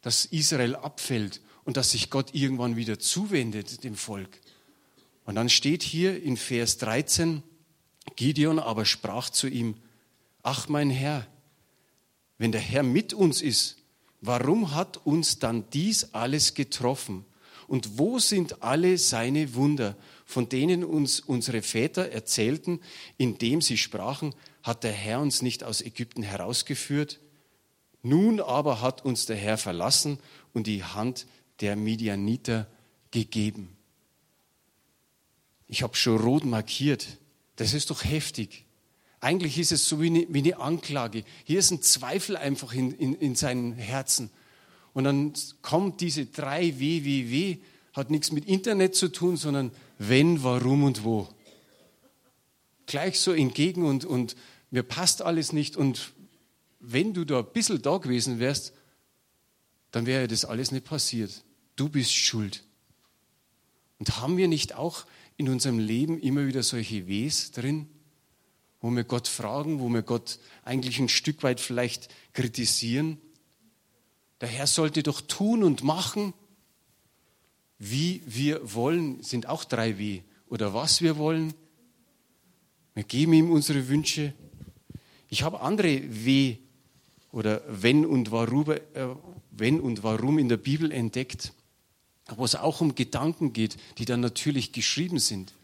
Dass 0.02 0.24
Israel 0.26 0.76
abfällt 0.76 1.40
und 1.64 1.76
dass 1.76 1.92
sich 1.92 2.10
Gott 2.10 2.34
irgendwann 2.34 2.76
wieder 2.76 2.98
zuwendet 2.98 3.84
dem 3.84 3.94
Volk. 3.94 4.40
Und 5.24 5.36
dann 5.36 5.48
steht 5.48 5.82
hier 5.82 6.22
in 6.22 6.36
Vers 6.36 6.78
13, 6.78 7.42
Gideon 8.16 8.58
aber 8.58 8.84
sprach 8.84 9.30
zu 9.30 9.46
ihm, 9.46 9.76
ach 10.42 10.68
mein 10.68 10.90
Herr, 10.90 11.26
wenn 12.38 12.52
der 12.52 12.60
Herr 12.60 12.82
mit 12.82 13.12
uns 13.12 13.42
ist, 13.42 13.76
warum 14.20 14.74
hat 14.74 14.96
uns 15.06 15.38
dann 15.38 15.68
dies 15.70 16.14
alles 16.14 16.54
getroffen? 16.54 17.24
Und 17.68 17.98
wo 17.98 18.18
sind 18.18 18.62
alle 18.62 18.98
seine 18.98 19.54
Wunder, 19.54 19.96
von 20.26 20.48
denen 20.48 20.82
uns 20.82 21.20
unsere 21.20 21.62
Väter 21.62 22.10
erzählten, 22.10 22.80
indem 23.16 23.62
sie 23.62 23.76
sprachen, 23.76 24.34
hat 24.62 24.82
der 24.82 24.92
Herr 24.92 25.20
uns 25.20 25.42
nicht 25.42 25.62
aus 25.62 25.80
Ägypten 25.80 26.22
herausgeführt? 26.22 27.20
Nun 28.02 28.40
aber 28.40 28.80
hat 28.80 29.04
uns 29.04 29.26
der 29.26 29.36
Herr 29.36 29.58
verlassen 29.58 30.18
und 30.52 30.66
die 30.66 30.84
Hand 30.84 31.26
der 31.60 31.76
Midianiter 31.76 32.66
gegeben. 33.10 33.76
Ich 35.66 35.82
habe 35.82 35.94
schon 35.94 36.18
rot 36.18 36.44
markiert. 36.44 37.06
Das 37.56 37.74
ist 37.74 37.90
doch 37.90 38.04
heftig. 38.04 38.64
Eigentlich 39.20 39.58
ist 39.58 39.70
es 39.70 39.86
so 39.86 40.00
wie 40.00 40.06
eine, 40.06 40.26
wie 40.30 40.38
eine 40.38 40.58
Anklage. 40.58 41.24
Hier 41.44 41.58
ist 41.58 41.70
ein 41.70 41.82
Zweifel 41.82 42.36
einfach 42.36 42.72
in, 42.72 42.92
in, 42.92 43.14
in 43.14 43.34
seinem 43.34 43.74
Herzen. 43.74 44.30
Und 44.94 45.04
dann 45.04 45.34
kommt 45.60 46.00
diese 46.00 46.26
drei 46.26 46.78
W 46.78 47.04
wie 47.04 47.30
W, 47.30 47.58
hat 47.92 48.10
nichts 48.10 48.32
mit 48.32 48.46
Internet 48.46 48.94
zu 48.94 49.08
tun, 49.08 49.36
sondern 49.36 49.70
wenn, 49.98 50.42
warum 50.42 50.84
und 50.84 51.04
wo. 51.04 51.28
Gleich 52.86 53.20
so 53.20 53.32
entgegen 53.32 53.84
und, 53.84 54.04
und 54.04 54.36
mir 54.70 54.82
passt 54.82 55.22
alles 55.22 55.52
nicht. 55.52 55.76
Und 55.76 56.12
wenn 56.80 57.14
du 57.14 57.24
da 57.24 57.40
ein 57.40 57.52
bisschen 57.52 57.80
da 57.80 57.98
gewesen 57.98 58.38
wärst, 58.38 58.72
dann 59.90 60.06
wäre 60.06 60.28
das 60.28 60.44
alles 60.44 60.72
nicht 60.72 60.84
passiert. 60.84 61.44
Du 61.76 61.88
bist 61.88 62.12
schuld. 62.12 62.64
Und 63.98 64.18
haben 64.18 64.36
wir 64.36 64.48
nicht 64.48 64.74
auch 64.74 65.04
in 65.36 65.48
unserem 65.48 65.78
Leben 65.78 66.18
immer 66.18 66.46
wieder 66.46 66.62
solche 66.62 67.06
Ws 67.06 67.52
drin? 67.52 67.88
wo 68.80 68.90
wir 68.90 69.04
Gott 69.04 69.28
fragen, 69.28 69.80
wo 69.80 69.88
wir 69.88 70.02
Gott 70.02 70.38
eigentlich 70.64 70.98
ein 70.98 71.08
Stück 71.08 71.42
weit 71.42 71.60
vielleicht 71.60 72.08
kritisieren. 72.32 73.18
Der 74.40 74.48
Herr 74.48 74.66
sollte 74.66 75.02
doch 75.02 75.20
tun 75.20 75.62
und 75.62 75.84
machen, 75.84 76.32
wie 77.78 78.22
wir 78.26 78.74
wollen, 78.74 79.22
sind 79.22 79.46
auch 79.46 79.64
drei 79.64 79.98
W. 79.98 80.22
Oder 80.48 80.74
was 80.74 81.02
wir 81.02 81.18
wollen. 81.18 81.52
Wir 82.94 83.04
geben 83.04 83.34
ihm 83.34 83.50
unsere 83.50 83.88
Wünsche. 83.88 84.34
Ich 85.28 85.42
habe 85.42 85.60
andere 85.60 86.02
W 86.24 86.56
oder 87.32 87.62
wenn 87.68 88.04
und 88.04 88.32
warum, 88.32 88.70
äh, 88.70 88.80
wenn 89.50 89.80
und 89.80 90.02
warum 90.02 90.38
in 90.38 90.48
der 90.48 90.56
Bibel 90.56 90.90
entdeckt, 90.90 91.52
wo 92.36 92.44
es 92.44 92.54
auch 92.54 92.80
um 92.80 92.94
Gedanken 92.94 93.52
geht, 93.52 93.76
die 93.98 94.04
dann 94.04 94.20
natürlich 94.20 94.72
geschrieben 94.72 95.18
sind. 95.18 95.54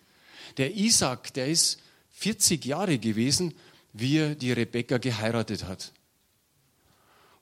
Der 0.56 0.74
Isaac, 0.76 1.32
der 1.34 1.48
ist 1.48 1.80
40 2.10 2.64
Jahre 2.64 2.98
gewesen, 2.98 3.54
wie 3.92 4.18
er 4.18 4.34
die 4.34 4.52
Rebecca 4.52 4.98
geheiratet 4.98 5.64
hat. 5.64 5.92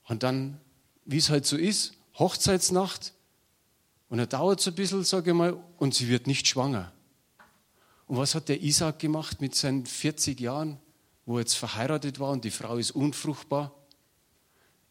Und 0.07 0.23
dann, 0.23 0.61
wie 1.05 1.19
es 1.19 1.31
halt 1.31 1.47
so 1.47 1.57
ist, 1.57 1.95
Hochzeitsnacht, 2.19 3.13
und 4.09 4.19
er 4.19 4.27
dauert 4.27 4.61
so 4.61 4.71
ein 4.71 4.77
bisschen, 4.77 5.03
sage 5.03 5.31
ich 5.31 5.37
mal, 5.37 5.57
und 5.79 5.95
sie 5.95 6.09
wird 6.09 6.27
nicht 6.27 6.47
schwanger. 6.47 6.93
Und 8.07 8.19
was 8.19 8.35
hat 8.35 8.49
der 8.49 8.63
Isaac 8.63 8.99
gemacht 8.99 9.41
mit 9.41 9.55
seinen 9.55 9.87
40 9.87 10.39
Jahren, 10.39 10.79
wo 11.27 11.37
er 11.37 11.41
jetzt 11.41 11.55
verheiratet 11.55 12.21
war 12.21 12.31
und 12.31 12.45
die 12.45 12.51
Frau 12.51 12.77
ist 12.77 12.91
unfruchtbar? 12.91 13.75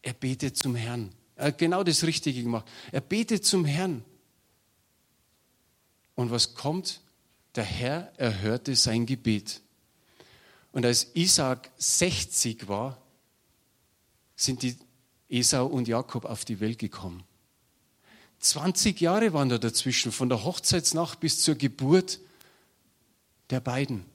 Er 0.04 0.14
betet 0.14 0.56
zum 0.58 0.76
Herrn. 0.76 1.10
Er 1.36 1.48
hat 1.48 1.58
genau 1.58 1.84
das 1.84 2.04
Richtige 2.04 2.44
gemacht. 2.44 2.66
Er 2.92 3.02
betet 3.02 3.46
zum 3.46 3.66
Herrn. 3.66 4.06
Und 6.14 6.30
was 6.30 6.54
kommt? 6.54 7.02
Der 7.56 7.64
Herr 7.64 8.12
erhörte 8.18 8.76
sein 8.76 9.06
Gebet. 9.06 9.62
Und 10.72 10.86
als 10.86 11.16
Isaac 11.16 11.72
60 11.78 12.68
war, 12.68 13.02
sind 14.36 14.62
die 14.62 14.76
Esau 15.30 15.66
und 15.66 15.88
Jakob 15.88 16.26
auf 16.26 16.46
die 16.46 16.60
Welt 16.60 16.80
gekommen. 16.80 17.24
20 18.40 19.00
Jahre 19.00 19.34
waren 19.34 19.50
da 19.50 19.58
dazwischen, 19.58 20.12
von 20.12 20.30
der 20.30 20.44
Hochzeitsnacht 20.44 21.20
bis 21.20 21.42
zur 21.42 21.56
Geburt 21.56 22.20
der 23.50 23.62
beiden. 23.62 24.06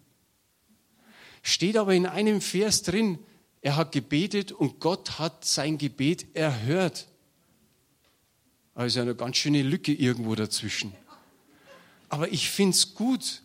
Steht 1.42 1.76
aber 1.76 1.94
in 1.94 2.06
einem 2.06 2.40
Vers 2.40 2.82
drin, 2.82 3.18
er 3.60 3.76
hat 3.76 3.92
gebetet 3.92 4.52
und 4.52 4.80
Gott 4.80 5.18
hat 5.18 5.44
sein 5.44 5.78
Gebet 5.78 6.36
erhört. 6.36 7.08
Also 8.74 9.00
eine 9.00 9.14
ganz 9.14 9.36
schöne 9.36 9.62
Lücke 9.62 9.92
irgendwo 9.92 10.34
dazwischen. 10.34 10.92
Aber 12.08 12.32
ich 12.32 12.48
finde 12.48 12.76
es 12.76 12.94
gut. 12.94 13.42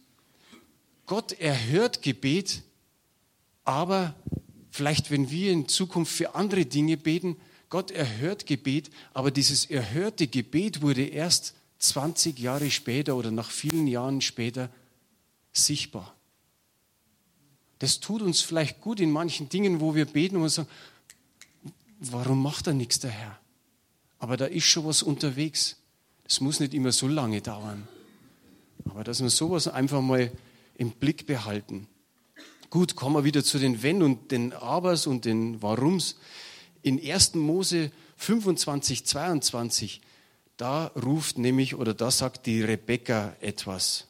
Gott 1.05 1.33
erhört 1.33 2.01
Gebet, 2.01 2.61
aber 3.63 4.15
vielleicht, 4.71 5.11
wenn 5.11 5.29
wir 5.29 5.51
in 5.51 5.67
Zukunft 5.67 6.13
für 6.13 6.35
andere 6.35 6.65
Dinge 6.65 6.97
beten, 6.97 7.37
Gott 7.69 7.91
erhört 7.91 8.45
Gebet, 8.45 8.91
aber 9.13 9.31
dieses 9.31 9.65
erhörte 9.65 10.27
Gebet 10.27 10.81
wurde 10.81 11.05
erst 11.05 11.55
20 11.79 12.39
Jahre 12.39 12.69
später 12.71 13.15
oder 13.15 13.31
nach 13.31 13.49
vielen 13.49 13.87
Jahren 13.87 14.21
später 14.21 14.69
sichtbar. 15.51 16.15
Das 17.83 17.99
tut 17.99 18.21
uns 18.21 18.39
vielleicht 18.39 18.79
gut 18.79 19.01
in 19.01 19.11
manchen 19.11 19.49
Dingen, 19.49 19.81
wo 19.81 19.93
wir 19.93 20.05
beten 20.05 20.37
und 20.37 20.47
sagen, 20.47 20.69
warum 21.99 22.41
macht 22.41 22.67
er 22.67 22.73
nichts, 22.73 22.99
der 22.99 23.11
Herr? 23.11 23.37
Aber 24.19 24.37
da 24.37 24.45
ist 24.45 24.63
schon 24.63 24.85
was 24.85 25.03
unterwegs. 25.03 25.75
Es 26.23 26.39
muss 26.39 26.61
nicht 26.61 26.73
immer 26.73 26.93
so 26.93 27.09
lange 27.09 27.41
dauern. 27.41 27.85
Aber 28.85 29.03
dass 29.03 29.21
wir 29.21 29.29
sowas 29.29 29.67
einfach 29.67 29.99
mal 29.99 30.31
im 30.75 30.91
Blick 30.91 31.27
behalten. 31.27 31.89
Gut, 32.69 32.95
kommen 32.95 33.17
wir 33.17 33.25
wieder 33.25 33.43
zu 33.43 33.59
den 33.59 33.83
Wenn 33.83 34.01
und 34.01 34.31
den 34.31 34.53
Abers 34.53 35.05
und 35.05 35.25
den 35.25 35.61
Warums. 35.61 36.15
In 36.83 37.05
1. 37.05 37.33
Mose 37.35 37.91
25, 38.15 39.05
22, 39.05 39.99
da 40.55 40.85
ruft 40.85 41.37
nämlich 41.37 41.75
oder 41.75 41.93
da 41.93 42.11
sagt 42.11 42.45
die 42.45 42.61
Rebekka 42.61 43.35
etwas. 43.41 44.07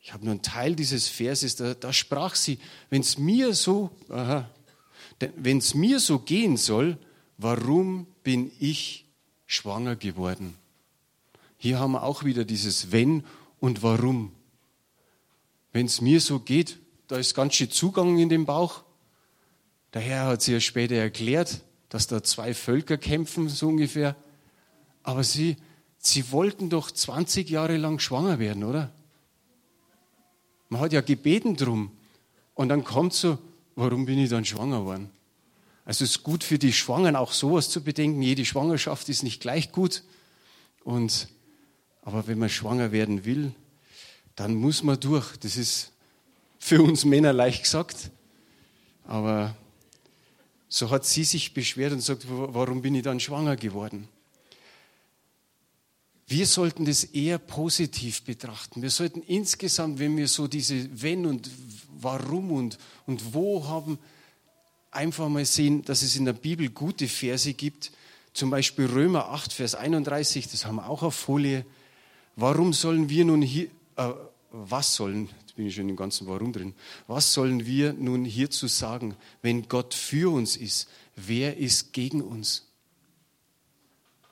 Ich 0.00 0.12
habe 0.12 0.24
nur 0.24 0.32
einen 0.32 0.42
Teil 0.42 0.74
dieses 0.74 1.08
Verses, 1.08 1.56
da, 1.56 1.74
da 1.74 1.92
sprach 1.92 2.34
sie, 2.34 2.58
wenn 2.90 3.02
es 3.02 3.18
mir 3.18 3.52
so, 3.54 3.90
mir 5.74 6.00
so 6.00 6.18
gehen 6.20 6.56
soll, 6.56 6.98
warum 7.36 8.06
bin 8.22 8.50
ich 8.58 9.06
schwanger 9.46 9.96
geworden. 9.96 10.54
Hier 11.56 11.80
haben 11.80 11.92
wir 11.92 12.04
auch 12.04 12.24
wieder 12.24 12.44
dieses 12.44 12.92
Wenn 12.92 13.24
und 13.58 13.82
Warum. 13.82 14.32
Wenn 15.72 15.86
es 15.86 16.00
mir 16.00 16.20
so 16.20 16.38
geht, 16.38 16.78
da 17.08 17.16
ist 17.16 17.34
ganz 17.34 17.54
schön 17.54 17.70
Zugang 17.70 18.18
in 18.18 18.28
den 18.28 18.46
Bauch. 18.46 18.84
Der 19.94 20.02
Herr 20.02 20.26
hat 20.26 20.42
sie 20.42 20.52
ja 20.52 20.60
später 20.60 20.94
erklärt, 20.94 21.62
dass 21.88 22.06
da 22.06 22.22
zwei 22.22 22.54
Völker 22.54 22.98
kämpfen, 22.98 23.48
so 23.48 23.68
ungefähr. 23.68 24.14
Aber 25.02 25.24
sie, 25.24 25.56
sie 25.98 26.30
wollten 26.30 26.70
doch 26.70 26.90
20 26.90 27.48
Jahre 27.48 27.76
lang 27.76 27.98
schwanger 27.98 28.38
werden, 28.38 28.64
oder? 28.64 28.92
Man 30.68 30.80
hat 30.80 30.92
ja 30.92 31.00
gebeten 31.00 31.56
drum. 31.56 31.90
Und 32.54 32.68
dann 32.68 32.84
kommt 32.84 33.14
so, 33.14 33.38
warum 33.76 34.06
bin 34.06 34.18
ich 34.18 34.30
dann 34.30 34.44
schwanger 34.44 34.80
geworden? 34.80 35.10
Also 35.84 36.04
es 36.04 36.10
ist 36.10 36.22
gut 36.22 36.44
für 36.44 36.58
die 36.58 36.72
Schwangeren 36.72 37.16
auch 37.16 37.32
sowas 37.32 37.70
zu 37.70 37.82
bedenken. 37.82 38.20
Jede 38.20 38.44
Schwangerschaft 38.44 39.08
ist 39.08 39.22
nicht 39.22 39.40
gleich 39.40 39.72
gut. 39.72 40.02
Und, 40.84 41.28
aber 42.02 42.26
wenn 42.26 42.38
man 42.38 42.50
schwanger 42.50 42.92
werden 42.92 43.24
will, 43.24 43.54
dann 44.36 44.54
muss 44.54 44.82
man 44.82 45.00
durch. 45.00 45.36
Das 45.38 45.56
ist 45.56 45.92
für 46.58 46.82
uns 46.82 47.04
Männer 47.04 47.32
leicht 47.32 47.62
gesagt. 47.62 48.10
Aber 49.06 49.56
so 50.68 50.90
hat 50.90 51.06
sie 51.06 51.24
sich 51.24 51.54
beschwert 51.54 51.92
und 51.92 52.02
sagt, 52.02 52.26
warum 52.28 52.82
bin 52.82 52.94
ich 52.94 53.02
dann 53.02 53.20
schwanger 53.20 53.56
geworden? 53.56 54.08
Wir 56.28 56.46
sollten 56.46 56.84
das 56.84 57.04
eher 57.04 57.38
positiv 57.38 58.22
betrachten. 58.22 58.82
Wir 58.82 58.90
sollten 58.90 59.22
insgesamt, 59.22 59.98
wenn 59.98 60.14
wir 60.18 60.28
so 60.28 60.46
diese 60.46 60.88
Wenn 61.02 61.24
und 61.24 61.50
Warum 62.00 62.52
und, 62.52 62.78
und 63.06 63.32
Wo 63.32 63.66
haben, 63.66 63.98
einfach 64.90 65.28
mal 65.30 65.46
sehen, 65.46 65.82
dass 65.84 66.02
es 66.02 66.16
in 66.16 66.26
der 66.26 66.34
Bibel 66.34 66.68
gute 66.68 67.08
Verse 67.08 67.52
gibt. 67.54 67.92
Zum 68.34 68.50
Beispiel 68.50 68.86
Römer 68.86 69.30
8, 69.30 69.54
Vers 69.54 69.74
31, 69.74 70.48
das 70.48 70.66
haben 70.66 70.76
wir 70.76 70.88
auch 70.88 71.02
auf 71.02 71.14
Folie. 71.14 71.64
Warum 72.36 72.74
sollen 72.74 73.08
wir 73.08 73.24
nun 73.24 73.40
hier, 73.40 73.68
äh, 73.96 74.12
was 74.50 74.94
sollen, 74.94 75.30
jetzt 75.40 75.56
bin 75.56 75.66
ich 75.66 75.74
schon 75.74 75.88
im 75.88 75.96
ganzen 75.96 76.26
Warum 76.26 76.52
drin, 76.52 76.74
was 77.06 77.32
sollen 77.32 77.64
wir 77.64 77.94
nun 77.94 78.26
hierzu 78.26 78.66
sagen, 78.66 79.16
wenn 79.40 79.66
Gott 79.68 79.94
für 79.94 80.30
uns 80.32 80.56
ist? 80.56 80.88
Wer 81.16 81.56
ist 81.56 81.94
gegen 81.94 82.20
uns? 82.20 82.66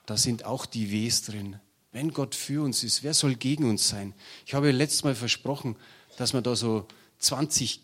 Da 0.05 0.15
sind 0.15 0.45
auch 0.45 0.65
die 0.65 0.91
Ws 0.91 1.23
drin. 1.23 1.59
Wenn 1.97 2.13
Gott 2.13 2.35
für 2.35 2.61
uns 2.61 2.83
ist, 2.83 3.01
wer 3.01 3.15
soll 3.15 3.33
gegen 3.33 3.67
uns 3.67 3.87
sein? 3.87 4.13
Ich 4.45 4.53
habe 4.53 4.69
letztes 4.69 5.03
Mal 5.03 5.15
versprochen, 5.15 5.75
dass 6.17 6.31
wir 6.31 6.41
da 6.41 6.55
so 6.55 6.85
20 7.17 7.81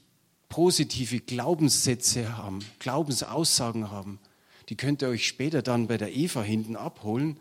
positive 0.50 1.20
Glaubenssätze 1.20 2.38
haben, 2.38 2.60
Glaubensaussagen 2.78 3.90
haben. 3.90 4.20
Die 4.70 4.78
könnt 4.78 5.02
ihr 5.02 5.08
euch 5.08 5.26
später 5.26 5.64
dann 5.64 5.88
bei 5.88 5.98
der 5.98 6.16
Eva 6.16 6.44
hinten 6.44 6.76
abholen. 6.76 7.40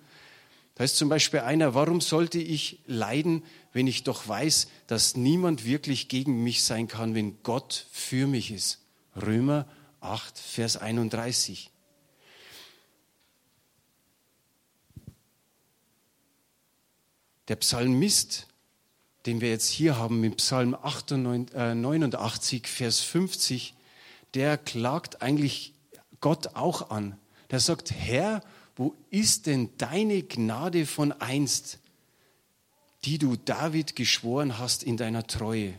Da 0.75 0.85
ist 0.85 0.97
zum 0.97 1.11
Beispiel 1.11 1.41
einer, 1.41 1.75
warum 1.75 2.01
sollte 2.01 2.39
ich 2.39 2.81
leiden, 2.87 3.43
wenn 3.75 3.87
ich 3.87 4.03
doch 4.03 4.27
weiß, 4.27 4.69
dass 4.87 5.15
niemand 5.15 5.67
wirklich 5.67 6.09
gegen 6.09 6.43
mich 6.43 6.65
sein 6.65 6.89
kann, 6.89 7.15
wenn 7.15 7.43
Gott 7.43 7.87
für 7.93 8.27
mich 8.27 8.51
ist? 8.51 8.79
Römer 9.15 9.67
8, 10.01 10.39
Vers 10.39 10.79
31. 10.79 11.71
Der 17.49 17.57
Psalmist, 17.57 18.47
den 19.27 19.41
wir 19.41 19.51
jetzt 19.51 19.69
hier 19.69 19.97
haben 19.97 20.23
im 20.25 20.37
Psalm 20.37 20.77
89, 20.81 22.63
äh, 22.63 22.67
Vers 22.67 23.01
50, 23.01 23.75
der 24.35 24.59
klagt 24.59 25.23
eigentlich 25.23 25.75
Gott 26.21 26.55
auch 26.55 26.91
an. 26.91 27.19
Der 27.51 27.61
sagt, 27.61 27.93
Herr, 27.93 28.43
wo 28.77 28.95
ist 29.11 29.47
denn 29.47 29.71
deine 29.77 30.23
Gnade 30.23 30.87
von 30.87 31.13
einst, 31.13 31.79
die 33.05 33.19
du 33.19 33.37
David 33.37 33.97
geschworen 33.97 34.59
hast 34.59 34.83
in 34.83 34.97
deiner 34.97 35.27
Treue? 35.27 35.75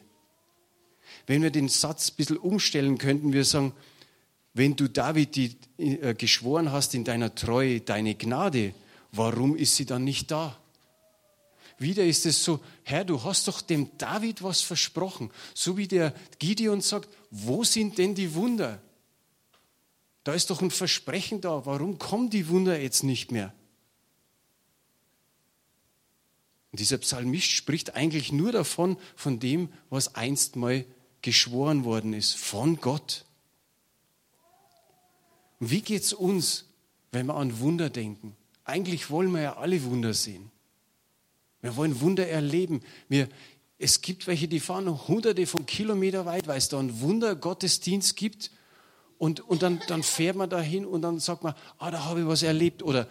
Wenn 1.25 1.41
wir 1.41 1.51
den 1.51 1.69
Satz 1.69 2.11
ein 2.11 2.15
bisschen 2.15 2.37
umstellen 2.37 2.97
könnten, 2.97 3.33
wir 3.33 3.45
sagen, 3.45 3.73
wenn 4.53 4.75
du 4.75 4.87
David 4.87 5.35
die, 5.35 5.57
äh, 5.77 6.13
geschworen 6.13 6.71
hast 6.71 6.93
in 6.93 7.03
deiner 7.03 7.33
Treue, 7.33 7.81
deine 7.81 8.13
Gnade, 8.13 8.73
warum 9.11 9.55
ist 9.55 9.75
sie 9.75 9.85
dann 9.85 10.03
nicht 10.03 10.29
da? 10.29 10.57
Wieder 11.77 12.05
ist 12.05 12.25
es 12.25 12.43
so, 12.43 12.59
Herr, 12.83 13.05
du 13.05 13.23
hast 13.23 13.47
doch 13.47 13.61
dem 13.61 13.89
David 13.97 14.43
was 14.43 14.61
versprochen. 14.61 15.31
So 15.53 15.77
wie 15.77 15.87
der 15.87 16.13
Gideon 16.39 16.81
sagt, 16.81 17.09
wo 17.31 17.63
sind 17.63 17.97
denn 17.97 18.15
die 18.15 18.35
Wunder? 18.35 18.81
Da 20.23 20.33
ist 20.33 20.49
doch 20.49 20.61
ein 20.61 20.71
Versprechen 20.71 21.41
da. 21.41 21.65
Warum 21.65 21.97
kommen 21.97 22.29
die 22.29 22.47
Wunder 22.47 22.79
jetzt 22.79 23.03
nicht 23.03 23.31
mehr? 23.31 23.53
Und 26.71 26.79
dieser 26.79 26.97
Psalmist 26.97 27.51
spricht 27.51 27.95
eigentlich 27.95 28.31
nur 28.31 28.51
davon, 28.51 28.97
von 29.15 29.39
dem, 29.39 29.69
was 29.89 30.15
einst 30.15 30.55
mal 30.55 30.85
geschworen 31.21 31.83
worden 31.83 32.13
ist, 32.13 32.35
von 32.35 32.77
Gott. 32.77 33.25
Und 35.59 35.69
wie 35.69 35.81
geht 35.81 36.03
es 36.03 36.13
uns, 36.13 36.65
wenn 37.11 37.27
wir 37.27 37.35
an 37.35 37.59
Wunder 37.59 37.89
denken? 37.89 38.35
Eigentlich 38.65 39.09
wollen 39.09 39.31
wir 39.31 39.41
ja 39.41 39.57
alle 39.57 39.83
Wunder 39.83 40.13
sehen. 40.13 40.51
Wir 41.63 41.77
wollen 41.77 42.01
Wunder 42.01 42.27
erleben. 42.27 42.81
Wir, 43.07 43.29
es 43.79 44.01
gibt 44.01 44.27
welche, 44.27 44.49
die 44.49 44.59
fahren 44.59 45.07
hunderte 45.07 45.47
von 45.47 45.65
Kilometern 45.65 46.25
weit, 46.25 46.45
weil 46.45 46.57
es 46.57 46.67
da 46.67 46.77
einen 46.77 46.99
Wundergottesdienst 46.99 48.17
gibt. 48.17 48.51
Und, 49.17 49.39
und 49.39 49.63
dann, 49.63 49.81
dann 49.87 50.03
fährt 50.03 50.35
man 50.35 50.49
dahin 50.49 50.85
und 50.85 51.01
dann 51.01 51.19
sagt 51.19 51.41
man, 51.41 51.53
ah, 51.77 51.89
da 51.89 52.03
habe 52.03 52.19
ich 52.19 52.27
was 52.27 52.43
erlebt. 52.43 52.83
Oder 52.83 53.07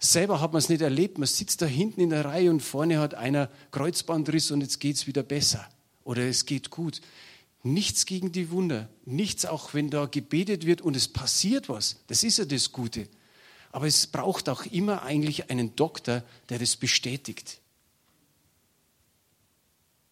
selber 0.00 0.40
hat 0.40 0.52
man 0.52 0.58
es 0.58 0.68
nicht 0.68 0.82
erlebt. 0.82 1.16
Man 1.18 1.28
sitzt 1.28 1.62
da 1.62 1.66
hinten 1.66 2.00
in 2.00 2.10
der 2.10 2.24
Reihe 2.24 2.50
und 2.50 2.60
vorne 2.60 2.98
hat 2.98 3.14
einer 3.14 3.48
Kreuzbandriss 3.70 4.50
und 4.50 4.62
jetzt 4.62 4.80
geht 4.80 4.96
es 4.96 5.06
wieder 5.06 5.22
besser. 5.22 5.64
Oder 6.02 6.22
es 6.22 6.44
geht 6.44 6.70
gut. 6.70 7.00
Nichts 7.62 8.04
gegen 8.04 8.32
die 8.32 8.50
Wunder. 8.50 8.88
Nichts, 9.04 9.46
auch 9.46 9.74
wenn 9.74 9.90
da 9.90 10.06
gebetet 10.06 10.66
wird 10.66 10.80
und 10.80 10.96
es 10.96 11.06
passiert 11.06 11.68
was. 11.68 12.00
Das 12.08 12.24
ist 12.24 12.38
ja 12.38 12.46
das 12.46 12.72
Gute. 12.72 13.06
Aber 13.70 13.86
es 13.86 14.08
braucht 14.08 14.48
auch 14.48 14.66
immer 14.66 15.04
eigentlich 15.04 15.50
einen 15.50 15.76
Doktor, 15.76 16.24
der 16.48 16.58
das 16.58 16.74
bestätigt. 16.74 17.61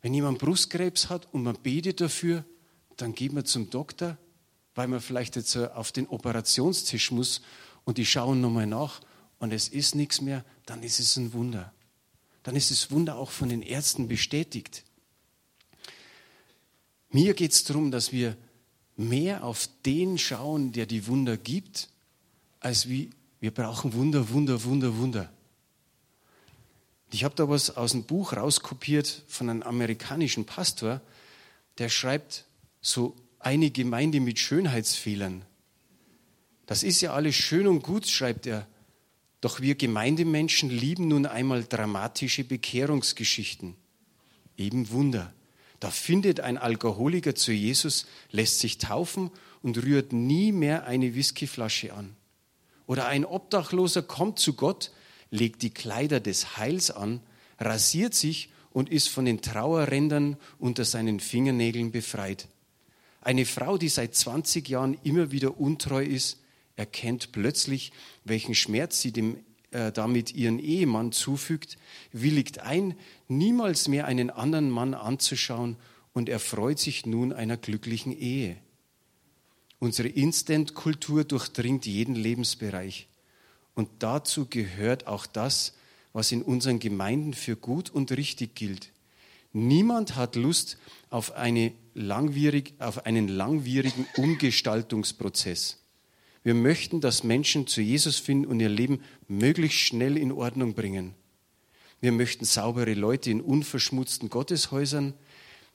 Wenn 0.03 0.15
jemand 0.15 0.39
Brustkrebs 0.39 1.11
hat 1.11 1.29
und 1.33 1.43
man 1.43 1.57
betet 1.63 2.01
dafür, 2.01 2.45
dann 2.97 3.15
geht 3.15 3.33
man 3.33 3.45
zum 3.45 3.71
Doktor, 3.71 4.17
weil 4.75 4.89
man 4.89 5.01
vielleicht 5.01 5.37
jetzt 5.37 5.57
äh, 5.57 5.67
auf 5.67 5.93
den 5.93 6.07
Operationstisch 6.09 7.11
muss 7.11 7.43
und 7.85 7.99
die 7.99 8.07
schauen 8.07 8.41
nochmal 8.41 8.67
nach 8.67 9.01
und 9.39 9.53
es 9.53 9.69
ist 9.69 9.95
nichts 9.95 10.21
mehr, 10.21 10.45
dann 10.67 10.83
ist 10.83 11.01
es 11.01 11.17
ein 11.17 11.33
Wunder. 11.33 11.73
Dann 12.43 12.57
ist 12.57 12.71
das 12.71 12.91
Wunder 12.91 13.17
auch 13.17 13.31
von 13.31 13.49
den 13.49 13.63
Ärzten 13.63 14.09
bestätigt. 14.09 14.85
Mir 17.11 17.35
geht 17.35 17.53
es 17.53 17.65
darum, 17.65 17.91
dass 17.91 18.13
wir 18.13 18.37
mehr 18.97 19.45
auf 19.45 19.69
den 19.85 20.19
schauen, 20.19 20.73
der 20.73 20.87
die 20.87 21.07
Wunder 21.07 21.37
gibt, 21.37 21.89
als 22.61 22.89
wie 22.89 23.11
wir 23.41 23.51
brauchen 23.51 23.95
Wunder, 23.95 24.29
Wunder, 24.31 24.63
Wunder, 24.65 24.97
Wunder. 24.97 25.33
Ich 27.13 27.25
habe 27.25 27.35
da 27.35 27.49
was 27.49 27.77
aus 27.77 27.93
dem 27.93 28.05
Buch 28.05 28.35
rauskopiert 28.35 29.25
von 29.27 29.51
einem 29.51 29.63
amerikanischen 29.63 30.45
Pastor, 30.45 31.01
der 31.79 31.89
schreibt 31.89 32.45
so 32.81 33.17
eine 33.39 33.71
Gemeinde 33.71 34.21
mit 34.21 34.39
Schönheitsfehlern. 34.39 35.45
Das 36.67 36.83
ist 36.83 37.01
ja 37.01 37.13
alles 37.13 37.35
schön 37.35 37.67
und 37.67 37.83
gut, 37.83 38.07
schreibt 38.07 38.47
er. 38.47 38.67
Doch 39.41 39.61
wir 39.61 39.75
Gemeindemenschen 39.75 40.71
lieben 40.71 41.09
nun 41.09 41.27
einmal 41.27 41.65
dramatische 41.65 42.45
Bekehrungsgeschichten, 42.45 43.75
eben 44.57 44.91
Wunder. 44.91 45.33
Da 45.81 45.91
findet 45.91 46.41
ein 46.41 46.59
Alkoholiker 46.59 47.35
zu 47.35 47.53
Jesus, 47.53 48.07
lässt 48.31 48.61
sich 48.61 48.79
taufen 48.79 49.31
und 49.63 49.83
rührt 49.83 50.13
nie 50.13 50.53
mehr 50.53 50.85
eine 50.87 51.15
Whiskyflasche 51.15 51.95
an. 51.95 52.15
Oder 52.87 53.07
ein 53.07 53.25
Obdachloser 53.25 54.03
kommt 54.03 54.39
zu 54.39 54.53
Gott, 54.53 54.93
legt 55.31 55.63
die 55.63 55.71
Kleider 55.71 56.21
des 56.21 56.57
Heils 56.57 56.91
an, 56.91 57.21
rasiert 57.59 58.15
sich 58.15 58.51
und 58.71 58.91
ist 58.91 59.09
von 59.09 59.25
den 59.25 59.43
Trauerrändern 59.43 60.37
unter 60.59 60.85
seinen 60.85 61.21
Fingernägeln 61.21 61.93
befreit. 61.93 62.49
Eine 63.21 63.45
Frau, 63.45 63.77
die 63.77 63.89
seit 63.89 64.15
20 64.15 64.69
Jahren 64.69 64.97
immer 65.03 65.31
wieder 65.31 65.61
untreu 65.61 66.03
ist, 66.03 66.41
erkennt 66.77 67.33
plötzlich, 67.33 67.93
welchen 68.25 68.55
Schmerz 68.55 69.01
sie 69.01 69.13
dem 69.13 69.39
äh, 69.73 69.93
damit 69.93 70.35
ihren 70.35 70.59
Ehemann 70.59 71.13
zufügt, 71.13 71.77
willigt 72.13 72.61
ein, 72.61 72.95
niemals 73.29 73.87
mehr 73.87 74.07
einen 74.07 74.31
anderen 74.31 74.71
Mann 74.71 74.95
anzuschauen 74.95 75.77
und 76.13 76.29
erfreut 76.29 76.79
sich 76.79 77.07
nun 77.07 77.33
einer 77.33 77.57
glücklichen 77.57 78.13
Ehe. 78.17 78.57
Unsere 79.79 80.09
Instant-Kultur 80.09 81.25
durchdringt 81.25 81.87
jeden 81.87 82.15
Lebensbereich. 82.15 83.10
Und 83.75 83.89
dazu 84.01 84.47
gehört 84.47 85.07
auch 85.07 85.27
das, 85.27 85.75
was 86.13 86.33
in 86.33 86.43
unseren 86.43 86.79
Gemeinden 86.79 87.35
für 87.35 87.57
gut 87.57 87.91
und 87.91 88.13
richtig 88.13 88.55
gilt. 88.55 88.93
Niemand 89.53 90.17
hat 90.17 90.37
Lust 90.37 90.79
auf, 91.09 91.33
eine 91.33 91.73
langwierig, 91.95 92.75
auf 92.79 93.07
einen 93.07 93.29
langwierigen 93.29 94.07
Umgestaltungsprozess. 94.17 95.79
Wir 96.43 96.55
möchten, 96.55 97.01
dass 97.01 97.25
Menschen 97.25 97.67
zu 97.67 97.81
Jesus 97.81 98.19
finden 98.19 98.47
und 98.47 98.61
ihr 98.61 98.69
Leben 98.69 99.03
möglichst 99.29 99.79
schnell 99.79 100.17
in 100.17 100.33
Ordnung 100.33 100.75
bringen. 100.75 101.15
Wir 102.01 102.13
möchten 102.13 102.45
saubere 102.45 102.95
Leute 102.95 103.31
in 103.31 103.41
unverschmutzten 103.41 104.31
Gotteshäusern, 104.31 105.13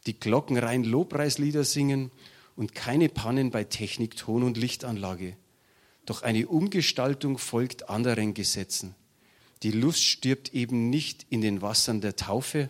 die 0.07 0.19
glockenrein 0.19 0.83
Lobpreislieder 0.83 1.63
singen 1.63 2.11
und 2.55 2.73
keine 2.73 3.09
Pannen 3.09 3.51
bei 3.51 3.63
Technik, 3.63 4.15
Ton 4.15 4.41
und 4.41 4.57
Lichtanlage. 4.57 5.35
Doch 6.05 6.21
eine 6.21 6.47
Umgestaltung 6.47 7.37
folgt 7.37 7.89
anderen 7.89 8.33
Gesetzen. 8.33 8.95
Die 9.63 9.71
Lust 9.71 10.03
stirbt 10.03 10.53
eben 10.53 10.89
nicht 10.89 11.25
in 11.29 11.41
den 11.41 11.61
Wassern 11.61 12.01
der 12.01 12.15
Taufe. 12.15 12.69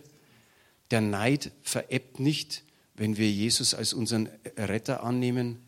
Der 0.90 1.00
Neid 1.00 1.52
verebbt 1.62 2.20
nicht, 2.20 2.62
wenn 2.94 3.16
wir 3.18 3.30
Jesus 3.30 3.74
als 3.74 3.92
unseren 3.92 4.28
Retter 4.56 5.02
annehmen. 5.02 5.58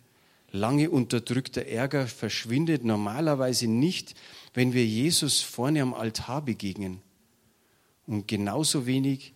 Lange 0.50 0.90
unterdrückter 0.90 1.66
Ärger 1.66 2.06
verschwindet 2.06 2.84
normalerweise 2.84 3.68
nicht, 3.68 4.14
wenn 4.54 4.72
wir 4.72 4.86
Jesus 4.86 5.42
vorne 5.42 5.82
am 5.82 5.92
Altar 5.92 6.42
begegnen. 6.42 7.02
Und 8.06 8.26
genauso 8.26 8.86
wenig 8.86 9.34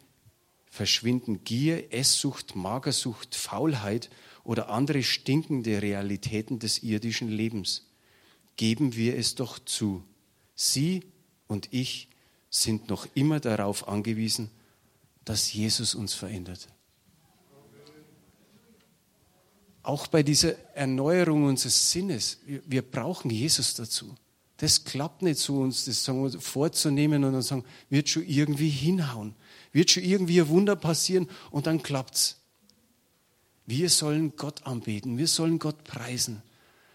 verschwinden 0.70 1.44
Gier, 1.44 1.92
Esssucht, 1.92 2.56
Magersucht, 2.56 3.34
Faulheit 3.34 4.08
oder 4.42 4.70
andere 4.70 5.02
stinkende 5.02 5.82
Realitäten 5.82 6.58
des 6.58 6.82
irdischen 6.82 7.28
Lebens. 7.28 7.91
Geben 8.56 8.94
wir 8.94 9.16
es 9.16 9.34
doch 9.34 9.58
zu. 9.58 10.04
Sie 10.54 11.02
und 11.46 11.68
ich 11.72 12.08
sind 12.50 12.88
noch 12.88 13.06
immer 13.14 13.40
darauf 13.40 13.88
angewiesen, 13.88 14.50
dass 15.24 15.52
Jesus 15.52 15.94
uns 15.94 16.14
verändert. 16.14 16.68
Auch 19.82 20.06
bei 20.06 20.22
dieser 20.22 20.54
Erneuerung 20.76 21.44
unseres 21.44 21.90
Sinnes, 21.90 22.38
wir, 22.46 22.82
brauchen 22.82 23.30
Jesus 23.30 23.74
dazu. 23.74 24.14
Das 24.58 24.84
klappt 24.84 25.22
nicht 25.22 25.40
so, 25.40 25.60
uns 25.60 25.86
das 25.86 26.04
sagen 26.04 26.22
wir, 26.22 26.40
vorzunehmen 26.40 27.24
und 27.24 27.32
dann 27.32 27.42
sagen, 27.42 27.64
wird 27.88 28.08
schon 28.08 28.24
irgendwie 28.24 28.68
hinhauen, 28.68 29.34
wird 29.72 29.90
schon 29.90 30.04
irgendwie 30.04 30.40
ein 30.40 30.48
Wunder 30.48 30.76
passieren 30.76 31.28
und 31.50 31.66
dann 31.66 31.82
klappt's. 31.82 32.38
Wir 33.66 33.90
sollen 33.90 34.36
Gott 34.36 34.64
anbeten, 34.64 35.18
wir 35.18 35.26
sollen 35.26 35.58
Gott 35.58 35.82
preisen. 35.82 36.42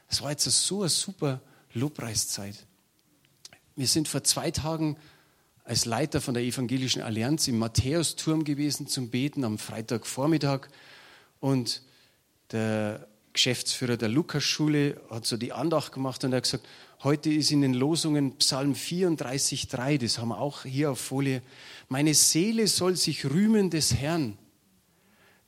Es 0.08 0.22
war 0.22 0.32
jetzt 0.32 0.46
so 0.46 0.82
eine 0.82 0.90
super 0.90 1.42
Lobpreiszeit. 1.74 2.56
Wir 3.76 3.88
sind 3.88 4.08
vor 4.08 4.24
zwei 4.24 4.52
Tagen 4.52 4.98
als 5.64 5.86
Leiter 5.86 6.22
von 6.22 6.34
der 6.34 6.44
Evangelischen 6.44 7.02
Allianz 7.02 7.48
im 7.48 7.60
Matthäusturm 7.60 8.44
gewesen 8.44 8.88
zum 8.88 9.10
Beten 9.10 9.44
am 9.44 9.58
Freitagvormittag 9.58 10.68
und 11.42 11.82
der 12.52 13.06
Geschäftsführer 13.34 13.98
der 13.98 14.08
Lukasschule 14.08 15.00
hat 15.10 15.26
so 15.26 15.36
die 15.36 15.52
Andacht 15.52 15.92
gemacht 15.92 16.24
und 16.24 16.32
er 16.32 16.38
hat 16.38 16.44
gesagt, 16.44 16.66
heute 17.04 17.30
ist 17.30 17.52
in 17.52 17.62
den 17.62 17.74
Losungen 17.74 18.38
Psalm 18.38 18.74
34,3, 18.74 20.00
das 20.00 20.18
haben 20.18 20.30
wir 20.30 20.40
auch 20.40 20.64
hier 20.64 20.92
auf 20.92 21.00
Folie. 21.00 21.42
Meine 21.90 22.14
Seele 22.14 22.68
soll 22.68 22.96
sich 22.96 23.26
rühmen 23.26 23.70
des 23.70 23.94
Herrn, 23.94 24.38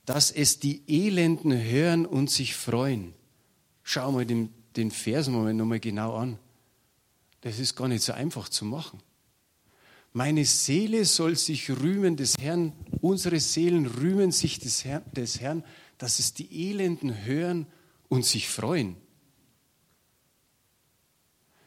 dass 0.04 0.30
es 0.30 0.60
die 0.60 0.82
Elenden 0.86 1.52
hören 1.52 2.04
und 2.04 2.30
sich 2.30 2.54
freuen. 2.54 3.14
Schau 3.82 4.12
mal 4.12 4.26
den, 4.26 4.52
den 4.76 4.90
Vers 4.90 5.28
nochmal 5.28 5.80
genau 5.80 6.14
an. 6.16 6.38
Das 7.40 7.58
ist 7.58 7.74
gar 7.74 7.88
nicht 7.88 8.02
so 8.02 8.12
einfach 8.12 8.48
zu 8.48 8.64
machen. 8.64 9.00
Meine 10.12 10.44
Seele 10.44 11.04
soll 11.04 11.36
sich 11.36 11.70
rühmen 11.70 12.16
des 12.16 12.36
Herrn, 12.38 12.72
unsere 13.00 13.38
Seelen 13.38 13.86
rühmen 13.86 14.32
sich 14.32 14.58
des, 14.58 14.84
Herrn, 14.84 15.04
des 15.12 15.40
Herrn, 15.40 15.64
dass 15.98 16.18
es 16.18 16.34
die 16.34 16.68
Elenden 16.68 17.24
hören 17.24 17.66
und 18.08 18.26
sich 18.26 18.48
freuen. 18.48 18.96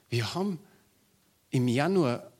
Wir 0.10 0.34
haben 0.36 0.60
im 1.52 1.68
Januar 1.68 2.32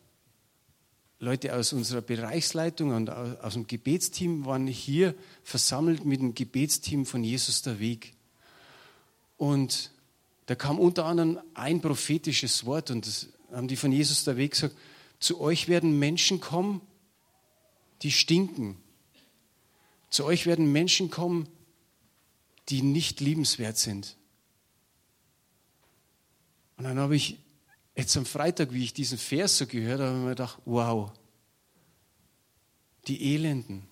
Leute 1.20 1.56
aus 1.56 1.72
unserer 1.72 2.02
Bereichsleitung 2.02 2.92
und 2.94 3.10
aus 3.10 3.54
dem 3.54 3.66
Gebetsteam 3.66 4.46
waren 4.46 4.68
hier 4.68 5.16
versammelt 5.42 6.04
mit 6.04 6.20
dem 6.20 6.36
Gebetsteam 6.36 7.06
von 7.06 7.24
Jesus 7.24 7.62
der 7.62 7.80
Weg. 7.80 8.14
Und 9.38 9.92
da 10.46 10.56
kam 10.56 10.80
unter 10.80 11.06
anderem 11.06 11.40
ein 11.54 11.82
prophetisches 11.82 12.66
Wort 12.66 12.92
und 12.92 13.08
das 13.08 13.30
haben 13.52 13.68
die 13.68 13.76
von 13.76 13.92
Jesus 13.92 14.24
der 14.24 14.38
Weg 14.38 14.52
gesagt, 14.52 14.76
zu 15.20 15.40
euch 15.40 15.68
werden 15.68 16.00
Menschen 16.00 16.42
kommen, 16.42 16.82
die 18.02 18.12
stinken. 18.12 18.78
Zu 20.10 20.26
euch 20.26 20.46
werden 20.46 20.72
Menschen 20.72 21.10
kommen, 21.10 21.48
die 22.70 22.82
nicht 22.82 23.22
liebenswert 23.22 23.78
sind. 23.78 24.18
Und 26.78 26.86
dann 26.86 27.00
habe 27.00 27.16
ich 27.16 27.40
jetzt 27.96 28.18
am 28.18 28.26
Freitag, 28.26 28.74
wie 28.74 28.84
ich 28.84 28.94
diesen 28.94 29.18
Vers 29.18 29.58
so 29.58 29.68
gehört 29.68 30.02
habe, 30.02 30.18
mir 30.18 30.30
gedacht, 30.30 30.60
wow, 30.66 31.12
die 33.08 33.34
Elenden, 33.34 33.84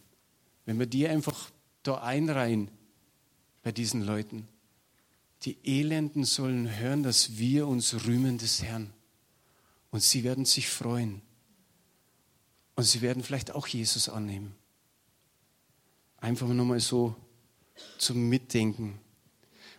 wenn 0.66 0.80
wir 0.80 0.86
die 0.86 1.08
einfach 1.08 1.52
da 1.84 2.02
einreihen 2.02 2.70
bei 3.64 3.72
diesen 3.72 4.02
Leuten. 4.02 4.48
Die 5.44 5.58
Elenden 5.64 6.24
sollen 6.24 6.78
hören, 6.78 7.04
dass 7.04 7.38
wir 7.38 7.68
uns 7.68 8.06
rühmen 8.06 8.38
des 8.38 8.62
Herrn. 8.62 8.94
Und 9.90 10.04
sie 10.04 10.24
werden 10.24 10.46
sich 10.46 10.70
freuen. 10.70 11.22
Und 12.76 12.84
sie 12.84 13.02
werden 13.02 13.24
vielleicht 13.24 13.52
auch 13.52 13.68
Jesus 13.68 14.08
annehmen. 14.08 14.56
Einfach 16.18 16.48
nochmal 16.48 16.80
so 16.80 17.16
zum 17.98 18.30
Mitdenken. 18.30 19.00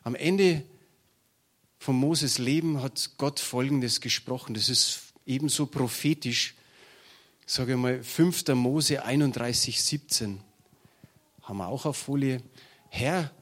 Am 0.02 0.14
Ende 0.14 0.64
von 1.78 1.96
Moses 1.96 2.38
Leben 2.38 2.82
hat 2.82 3.10
Gott 3.16 3.38
Folgendes 3.40 4.00
gesprochen. 4.00 4.54
Das 4.54 4.68
ist 4.68 5.12
ebenso 5.26 5.66
prophetisch. 5.66 6.54
Sage 7.46 7.76
mal, 7.76 8.02
5. 8.02 8.48
Mose 8.54 9.04
31, 9.04 9.80
17. 9.82 10.40
Haben 11.42 11.58
wir 11.58 11.68
auch 11.68 11.86
auf 11.86 11.96
Folie. 11.96 12.42
Herr, 12.88 13.32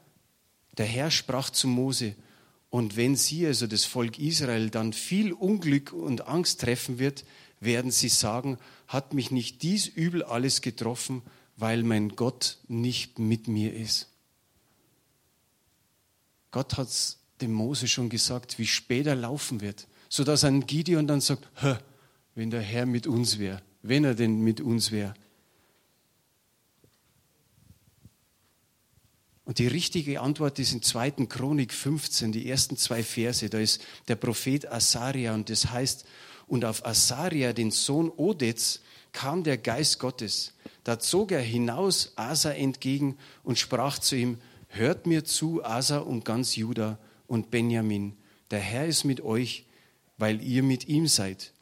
der 0.77 0.85
Herr 0.85 1.11
sprach 1.11 1.49
zu 1.49 1.67
Mose, 1.67 2.15
und 2.69 2.95
wenn 2.95 3.17
sie, 3.17 3.45
also 3.45 3.67
das 3.67 3.83
Volk 3.83 4.17
Israel, 4.17 4.69
dann 4.69 4.93
viel 4.93 5.33
Unglück 5.33 5.91
und 5.91 6.27
Angst 6.27 6.61
treffen 6.61 6.99
wird, 6.99 7.25
werden 7.59 7.91
sie 7.91 8.07
sagen, 8.07 8.57
hat 8.87 9.13
mich 9.13 9.29
nicht 9.29 9.61
dies 9.61 9.87
Übel 9.87 10.23
alles 10.23 10.61
getroffen, 10.61 11.21
weil 11.57 11.83
mein 11.83 12.15
Gott 12.15 12.59
nicht 12.69 13.19
mit 13.19 13.49
mir 13.49 13.73
ist. 13.73 14.07
Gott 16.51 16.77
hat 16.77 16.89
dem 17.41 17.51
Mose 17.51 17.87
schon 17.89 18.09
gesagt, 18.09 18.57
wie 18.57 18.67
später 18.67 19.15
laufen 19.15 19.59
wird, 19.59 19.87
sodass 20.07 20.45
ein 20.45 20.65
Gideon 20.65 21.07
dann 21.07 21.21
sagt, 21.21 21.47
wenn 22.35 22.51
der 22.51 22.61
Herr 22.61 22.85
mit 22.85 23.05
uns 23.05 23.37
wäre, 23.37 23.61
wenn 23.81 24.05
er 24.05 24.15
denn 24.15 24.39
mit 24.39 24.61
uns 24.61 24.91
wäre. 24.91 25.13
Und 29.43 29.59
die 29.59 29.67
richtige 29.67 30.21
Antwort 30.21 30.59
ist 30.59 30.71
in 30.71 30.81
2. 30.81 31.11
Chronik 31.27 31.73
15, 31.73 32.31
die 32.31 32.49
ersten 32.49 32.77
zwei 32.77 33.03
Verse. 33.03 33.49
Da 33.49 33.59
ist 33.59 33.81
der 34.07 34.15
Prophet 34.15 34.71
Asaria 34.71 35.33
und 35.33 35.49
das 35.49 35.71
heißt, 35.71 36.05
und 36.47 36.65
auf 36.65 36.85
Asaria, 36.85 37.53
den 37.53 37.71
Sohn 37.71 38.09
Odets, 38.09 38.81
kam 39.13 39.43
der 39.43 39.57
Geist 39.57 39.99
Gottes. 39.99 40.53
Da 40.83 40.99
zog 40.99 41.31
er 41.31 41.41
hinaus 41.41 42.13
Asa 42.15 42.51
entgegen 42.51 43.17
und 43.43 43.57
sprach 43.57 43.99
zu 43.99 44.15
ihm, 44.15 44.37
Hört 44.67 45.05
mir 45.05 45.25
zu, 45.25 45.63
Asa 45.63 45.97
und 45.97 46.23
ganz 46.23 46.55
Juda 46.55 46.97
und 47.27 47.51
Benjamin, 47.51 48.15
der 48.51 48.59
Herr 48.59 48.85
ist 48.85 49.03
mit 49.03 49.21
euch, 49.21 49.65
weil 50.17 50.41
ihr 50.41 50.63
mit 50.63 50.87
ihm 50.87 51.07
seid. 51.07 51.53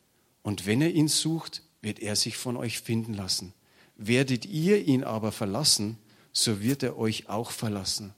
Und 0.44 0.68
wenn 0.68 0.82
er 0.82 0.92
ihn 0.92 1.08
sucht, 1.08 1.64
wird 1.82 2.00
er 2.00 2.16
sich 2.16 2.38
von 2.38 2.56
euch 2.56 2.80
finden 2.80 3.14
lassen. 3.14 3.54
Werdet 3.96 4.46
ihr 4.46 4.86
ihn 4.86 5.04
aber 5.04 5.32
verlassen, 5.32 5.98
so 6.44 6.62
wird 6.62 6.84
er 6.84 6.98
euch 6.98 7.30
auch 7.30 7.52
verlassen. 7.52 8.14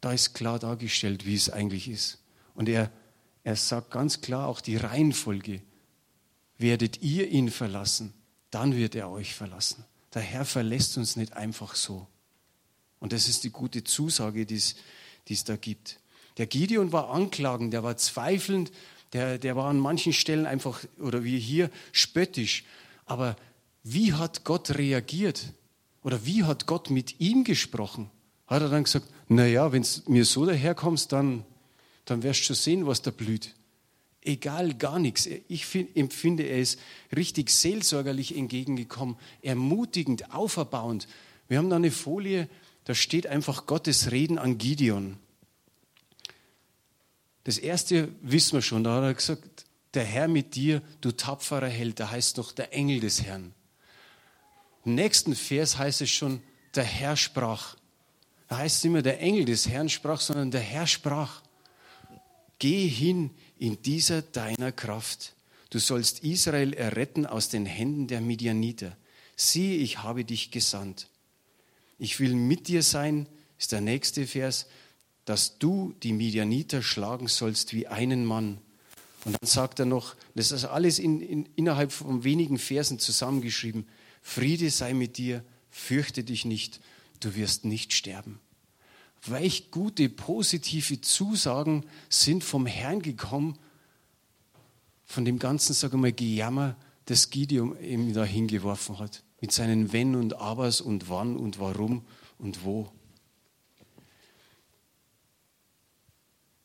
Da 0.00 0.12
ist 0.12 0.34
klar 0.34 0.58
dargestellt, 0.58 1.26
wie 1.26 1.34
es 1.34 1.50
eigentlich 1.50 1.88
ist. 1.88 2.18
Und 2.54 2.68
er, 2.68 2.90
er 3.44 3.56
sagt 3.56 3.90
ganz 3.90 4.20
klar 4.20 4.46
auch 4.46 4.60
die 4.60 4.76
Reihenfolge. 4.76 5.62
Werdet 6.58 7.02
ihr 7.02 7.28
ihn 7.28 7.50
verlassen, 7.50 8.14
dann 8.50 8.76
wird 8.76 8.94
er 8.94 9.10
euch 9.10 9.34
verlassen. 9.34 9.84
Der 10.14 10.22
Herr 10.22 10.44
verlässt 10.44 10.96
uns 10.96 11.16
nicht 11.16 11.34
einfach 11.34 11.74
so. 11.74 12.06
Und 13.00 13.12
das 13.12 13.28
ist 13.28 13.44
die 13.44 13.50
gute 13.50 13.84
Zusage, 13.84 14.46
die 14.46 14.54
es 14.54 15.44
da 15.44 15.56
gibt. 15.56 16.00
Der 16.38 16.46
Gideon 16.46 16.92
war 16.92 17.10
anklagend, 17.10 17.72
der 17.72 17.82
war 17.82 17.96
zweifelnd, 17.96 18.70
der, 19.12 19.38
der 19.38 19.56
war 19.56 19.68
an 19.68 19.78
manchen 19.78 20.12
Stellen 20.12 20.46
einfach, 20.46 20.84
oder 20.98 21.24
wie 21.24 21.38
hier, 21.38 21.70
spöttisch. 21.92 22.64
Aber 23.04 23.36
wie 23.82 24.12
hat 24.12 24.44
Gott 24.44 24.70
reagiert? 24.76 25.52
Oder 26.06 26.24
wie 26.24 26.44
hat 26.44 26.66
Gott 26.66 26.88
mit 26.88 27.18
ihm 27.18 27.42
gesprochen? 27.42 28.12
Hat 28.46 28.62
er 28.62 28.68
dann 28.68 28.84
gesagt, 28.84 29.08
naja, 29.26 29.72
wenn 29.72 29.82
du 29.82 29.88
mir 30.12 30.24
so 30.24 30.46
daherkommst, 30.46 31.10
dann, 31.10 31.44
dann 32.04 32.22
wirst 32.22 32.42
du 32.42 32.44
schon 32.44 32.54
sehen, 32.56 32.86
was 32.86 33.02
da 33.02 33.10
blüht. 33.10 33.56
Egal, 34.22 34.74
gar 34.74 35.00
nichts. 35.00 35.28
Ich 35.48 35.66
find, 35.66 35.96
empfinde, 35.96 36.44
er 36.44 36.60
ist 36.60 36.78
richtig 37.16 37.50
seelsorgerlich 37.50 38.36
entgegengekommen, 38.36 39.16
ermutigend, 39.42 40.32
auferbauend. 40.32 41.08
Wir 41.48 41.58
haben 41.58 41.70
da 41.70 41.76
eine 41.76 41.90
Folie, 41.90 42.48
da 42.84 42.94
steht 42.94 43.26
einfach 43.26 43.66
Gottes 43.66 44.12
Reden 44.12 44.38
an 44.38 44.58
Gideon. 44.58 45.16
Das 47.42 47.58
erste 47.58 48.10
wissen 48.22 48.52
wir 48.52 48.62
schon, 48.62 48.84
da 48.84 48.94
hat 48.94 49.02
er 49.02 49.14
gesagt, 49.14 49.64
der 49.94 50.04
Herr 50.04 50.28
mit 50.28 50.54
dir, 50.54 50.82
du 51.00 51.10
tapferer 51.10 51.66
Held, 51.66 51.98
da 51.98 52.12
heißt 52.12 52.36
noch 52.36 52.52
der 52.52 52.72
Engel 52.72 53.00
des 53.00 53.24
Herrn. 53.24 53.55
Im 54.86 54.94
nächsten 54.94 55.34
Vers 55.34 55.78
heißt 55.78 56.00
es 56.02 56.10
schon, 56.10 56.40
der 56.76 56.84
Herr 56.84 57.16
sprach. 57.16 57.76
Da 58.48 58.58
heißt 58.58 58.76
es 58.76 58.84
nicht 58.84 58.92
mehr, 58.92 59.02
der 59.02 59.20
Engel 59.20 59.44
des 59.44 59.68
Herrn 59.68 59.88
sprach, 59.88 60.20
sondern 60.20 60.52
der 60.52 60.60
Herr 60.60 60.86
sprach. 60.86 61.42
Geh 62.60 62.86
hin 62.86 63.30
in 63.58 63.82
dieser 63.82 64.22
deiner 64.22 64.70
Kraft. 64.70 65.34
Du 65.70 65.80
sollst 65.80 66.20
Israel 66.20 66.72
erretten 66.72 67.26
aus 67.26 67.48
den 67.48 67.66
Händen 67.66 68.06
der 68.06 68.20
Midianiter. 68.20 68.96
Siehe, 69.34 69.76
ich 69.78 70.04
habe 70.04 70.24
dich 70.24 70.52
gesandt. 70.52 71.08
Ich 71.98 72.20
will 72.20 72.34
mit 72.34 72.68
dir 72.68 72.84
sein, 72.84 73.26
ist 73.58 73.72
der 73.72 73.80
nächste 73.80 74.24
Vers, 74.24 74.66
dass 75.24 75.58
du 75.58 75.94
die 76.04 76.12
Midianiter 76.12 76.80
schlagen 76.80 77.26
sollst 77.26 77.74
wie 77.74 77.88
einen 77.88 78.24
Mann. 78.24 78.58
Und 79.24 79.36
dann 79.40 79.48
sagt 79.48 79.80
er 79.80 79.86
noch, 79.86 80.14
das 80.36 80.52
ist 80.52 80.64
alles 80.64 81.00
in, 81.00 81.20
in, 81.20 81.48
innerhalb 81.56 81.90
von 81.90 82.22
wenigen 82.22 82.58
Versen 82.58 83.00
zusammengeschrieben, 83.00 83.88
Friede 84.26 84.70
sei 84.70 84.92
mit 84.92 85.18
dir, 85.18 85.44
fürchte 85.70 86.24
dich 86.24 86.44
nicht, 86.44 86.80
du 87.20 87.36
wirst 87.36 87.64
nicht 87.64 87.92
sterben. 87.92 88.40
Welch 89.24 89.70
gute, 89.70 90.08
positive 90.08 91.00
Zusagen 91.00 91.86
sind 92.08 92.42
vom 92.42 92.66
Herrn 92.66 93.02
gekommen, 93.02 93.56
von 95.04 95.24
dem 95.24 95.38
ganzen, 95.38 95.74
sagen 95.74 95.94
wir 95.94 96.08
mal, 96.08 96.12
Gejammer, 96.12 96.76
das 97.04 97.30
Gideon 97.30 97.80
ihm 97.80 98.12
da 98.14 98.24
hingeworfen 98.24 98.98
hat. 98.98 99.22
Mit 99.40 99.52
seinen 99.52 99.92
Wenn 99.92 100.16
und 100.16 100.34
Abers 100.34 100.80
und 100.80 101.08
wann 101.08 101.36
und 101.36 101.60
warum 101.60 102.04
und 102.36 102.64
wo. 102.64 102.90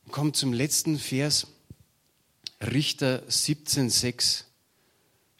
Kommt 0.09 0.35
zum 0.35 0.51
letzten 0.51 0.97
Vers, 0.97 1.45
Richter 2.59 3.21
17,6. 3.29 4.45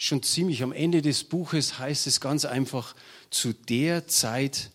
Schon 0.04 0.24
ziemlich 0.24 0.64
am 0.64 0.72
Ende 0.72 1.04
des 1.04 1.24
Buches 1.24 1.78
heißt 1.78 2.08
es 2.08 2.20
ganz 2.20 2.44
einfach, 2.44 2.96
zu 3.30 3.54
der 3.54 4.08
Zeit 4.08 4.72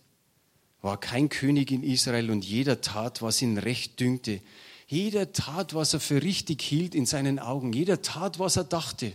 war 0.83 1.01
kein 1.01 1.29
König 1.29 1.73
in 1.73 1.83
Israel 1.83 2.31
und 2.31 2.45
jeder 2.45 2.81
tat, 2.81 3.23
was 3.23 3.43
ihn 3.43 3.59
recht 3.59 3.99
dünkte. 3.99 4.41
Jeder 4.87 5.33
tat, 5.33 5.75
was 5.75 5.95
er 5.95 5.99
für 5.99 6.23
richtig 6.23 6.63
hielt 6.63 6.95
in 6.95 7.07
seinen 7.07 7.41
Augen. 7.41 7.73
Jeder 7.73 8.03
tat, 8.03 8.39
was 8.39 8.55
er 8.55 8.63
dachte. 8.63 9.15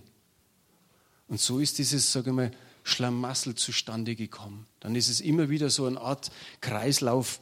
Und 1.30 1.40
so 1.40 1.60
ist 1.60 1.78
dieses, 1.78 2.12
sage 2.12 2.32
ich 2.32 2.36
mal, 2.36 2.52
Schlamassel 2.84 3.56
zustande 3.56 4.18
gekommen. 4.18 4.68
Dann 4.82 4.98
ist 4.98 5.08
es 5.08 5.22
immer 5.22 5.50
wieder 5.50 5.70
so 5.70 5.86
eine 5.86 6.02
Art 6.02 6.30
Kreislauf 6.60 7.40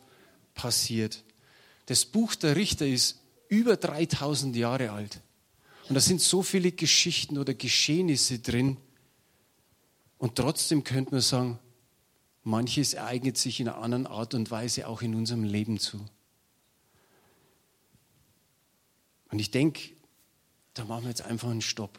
passiert. 0.54 1.24
Das 1.88 2.06
Buch 2.06 2.36
der 2.36 2.56
Richter 2.56 2.86
ist 2.86 3.18
über 3.48 3.78
3000 3.78 4.56
Jahre 4.56 4.92
alt. 4.92 5.22
Und 5.90 5.96
da 5.96 6.02
sind 6.02 6.22
so 6.22 6.44
viele 6.44 6.72
Geschichten 6.72 7.40
oder 7.40 7.56
Geschehnisse 7.56 8.38
drin. 8.40 8.78
Und 10.20 10.36
trotzdem 10.36 10.84
könnte 10.84 11.12
man 11.12 11.22
sagen, 11.22 11.60
manches 12.44 12.94
ereignet 12.94 13.38
sich 13.38 13.60
in 13.60 13.68
einer 13.68 13.80
anderen 13.80 14.06
Art 14.06 14.36
und 14.36 14.52
Weise 14.52 14.88
auch 14.88 15.02
in 15.02 15.16
unserem 15.16 15.44
Leben 15.44 15.80
zu. 15.80 16.06
Und 19.32 19.40
ich 19.40 19.50
denke, 19.50 19.82
da 20.76 20.86
machen 20.86 21.04
wir 21.04 21.10
jetzt 21.10 21.24
einfach 21.24 21.50
einen 21.50 21.62
Stopp. 21.62 21.98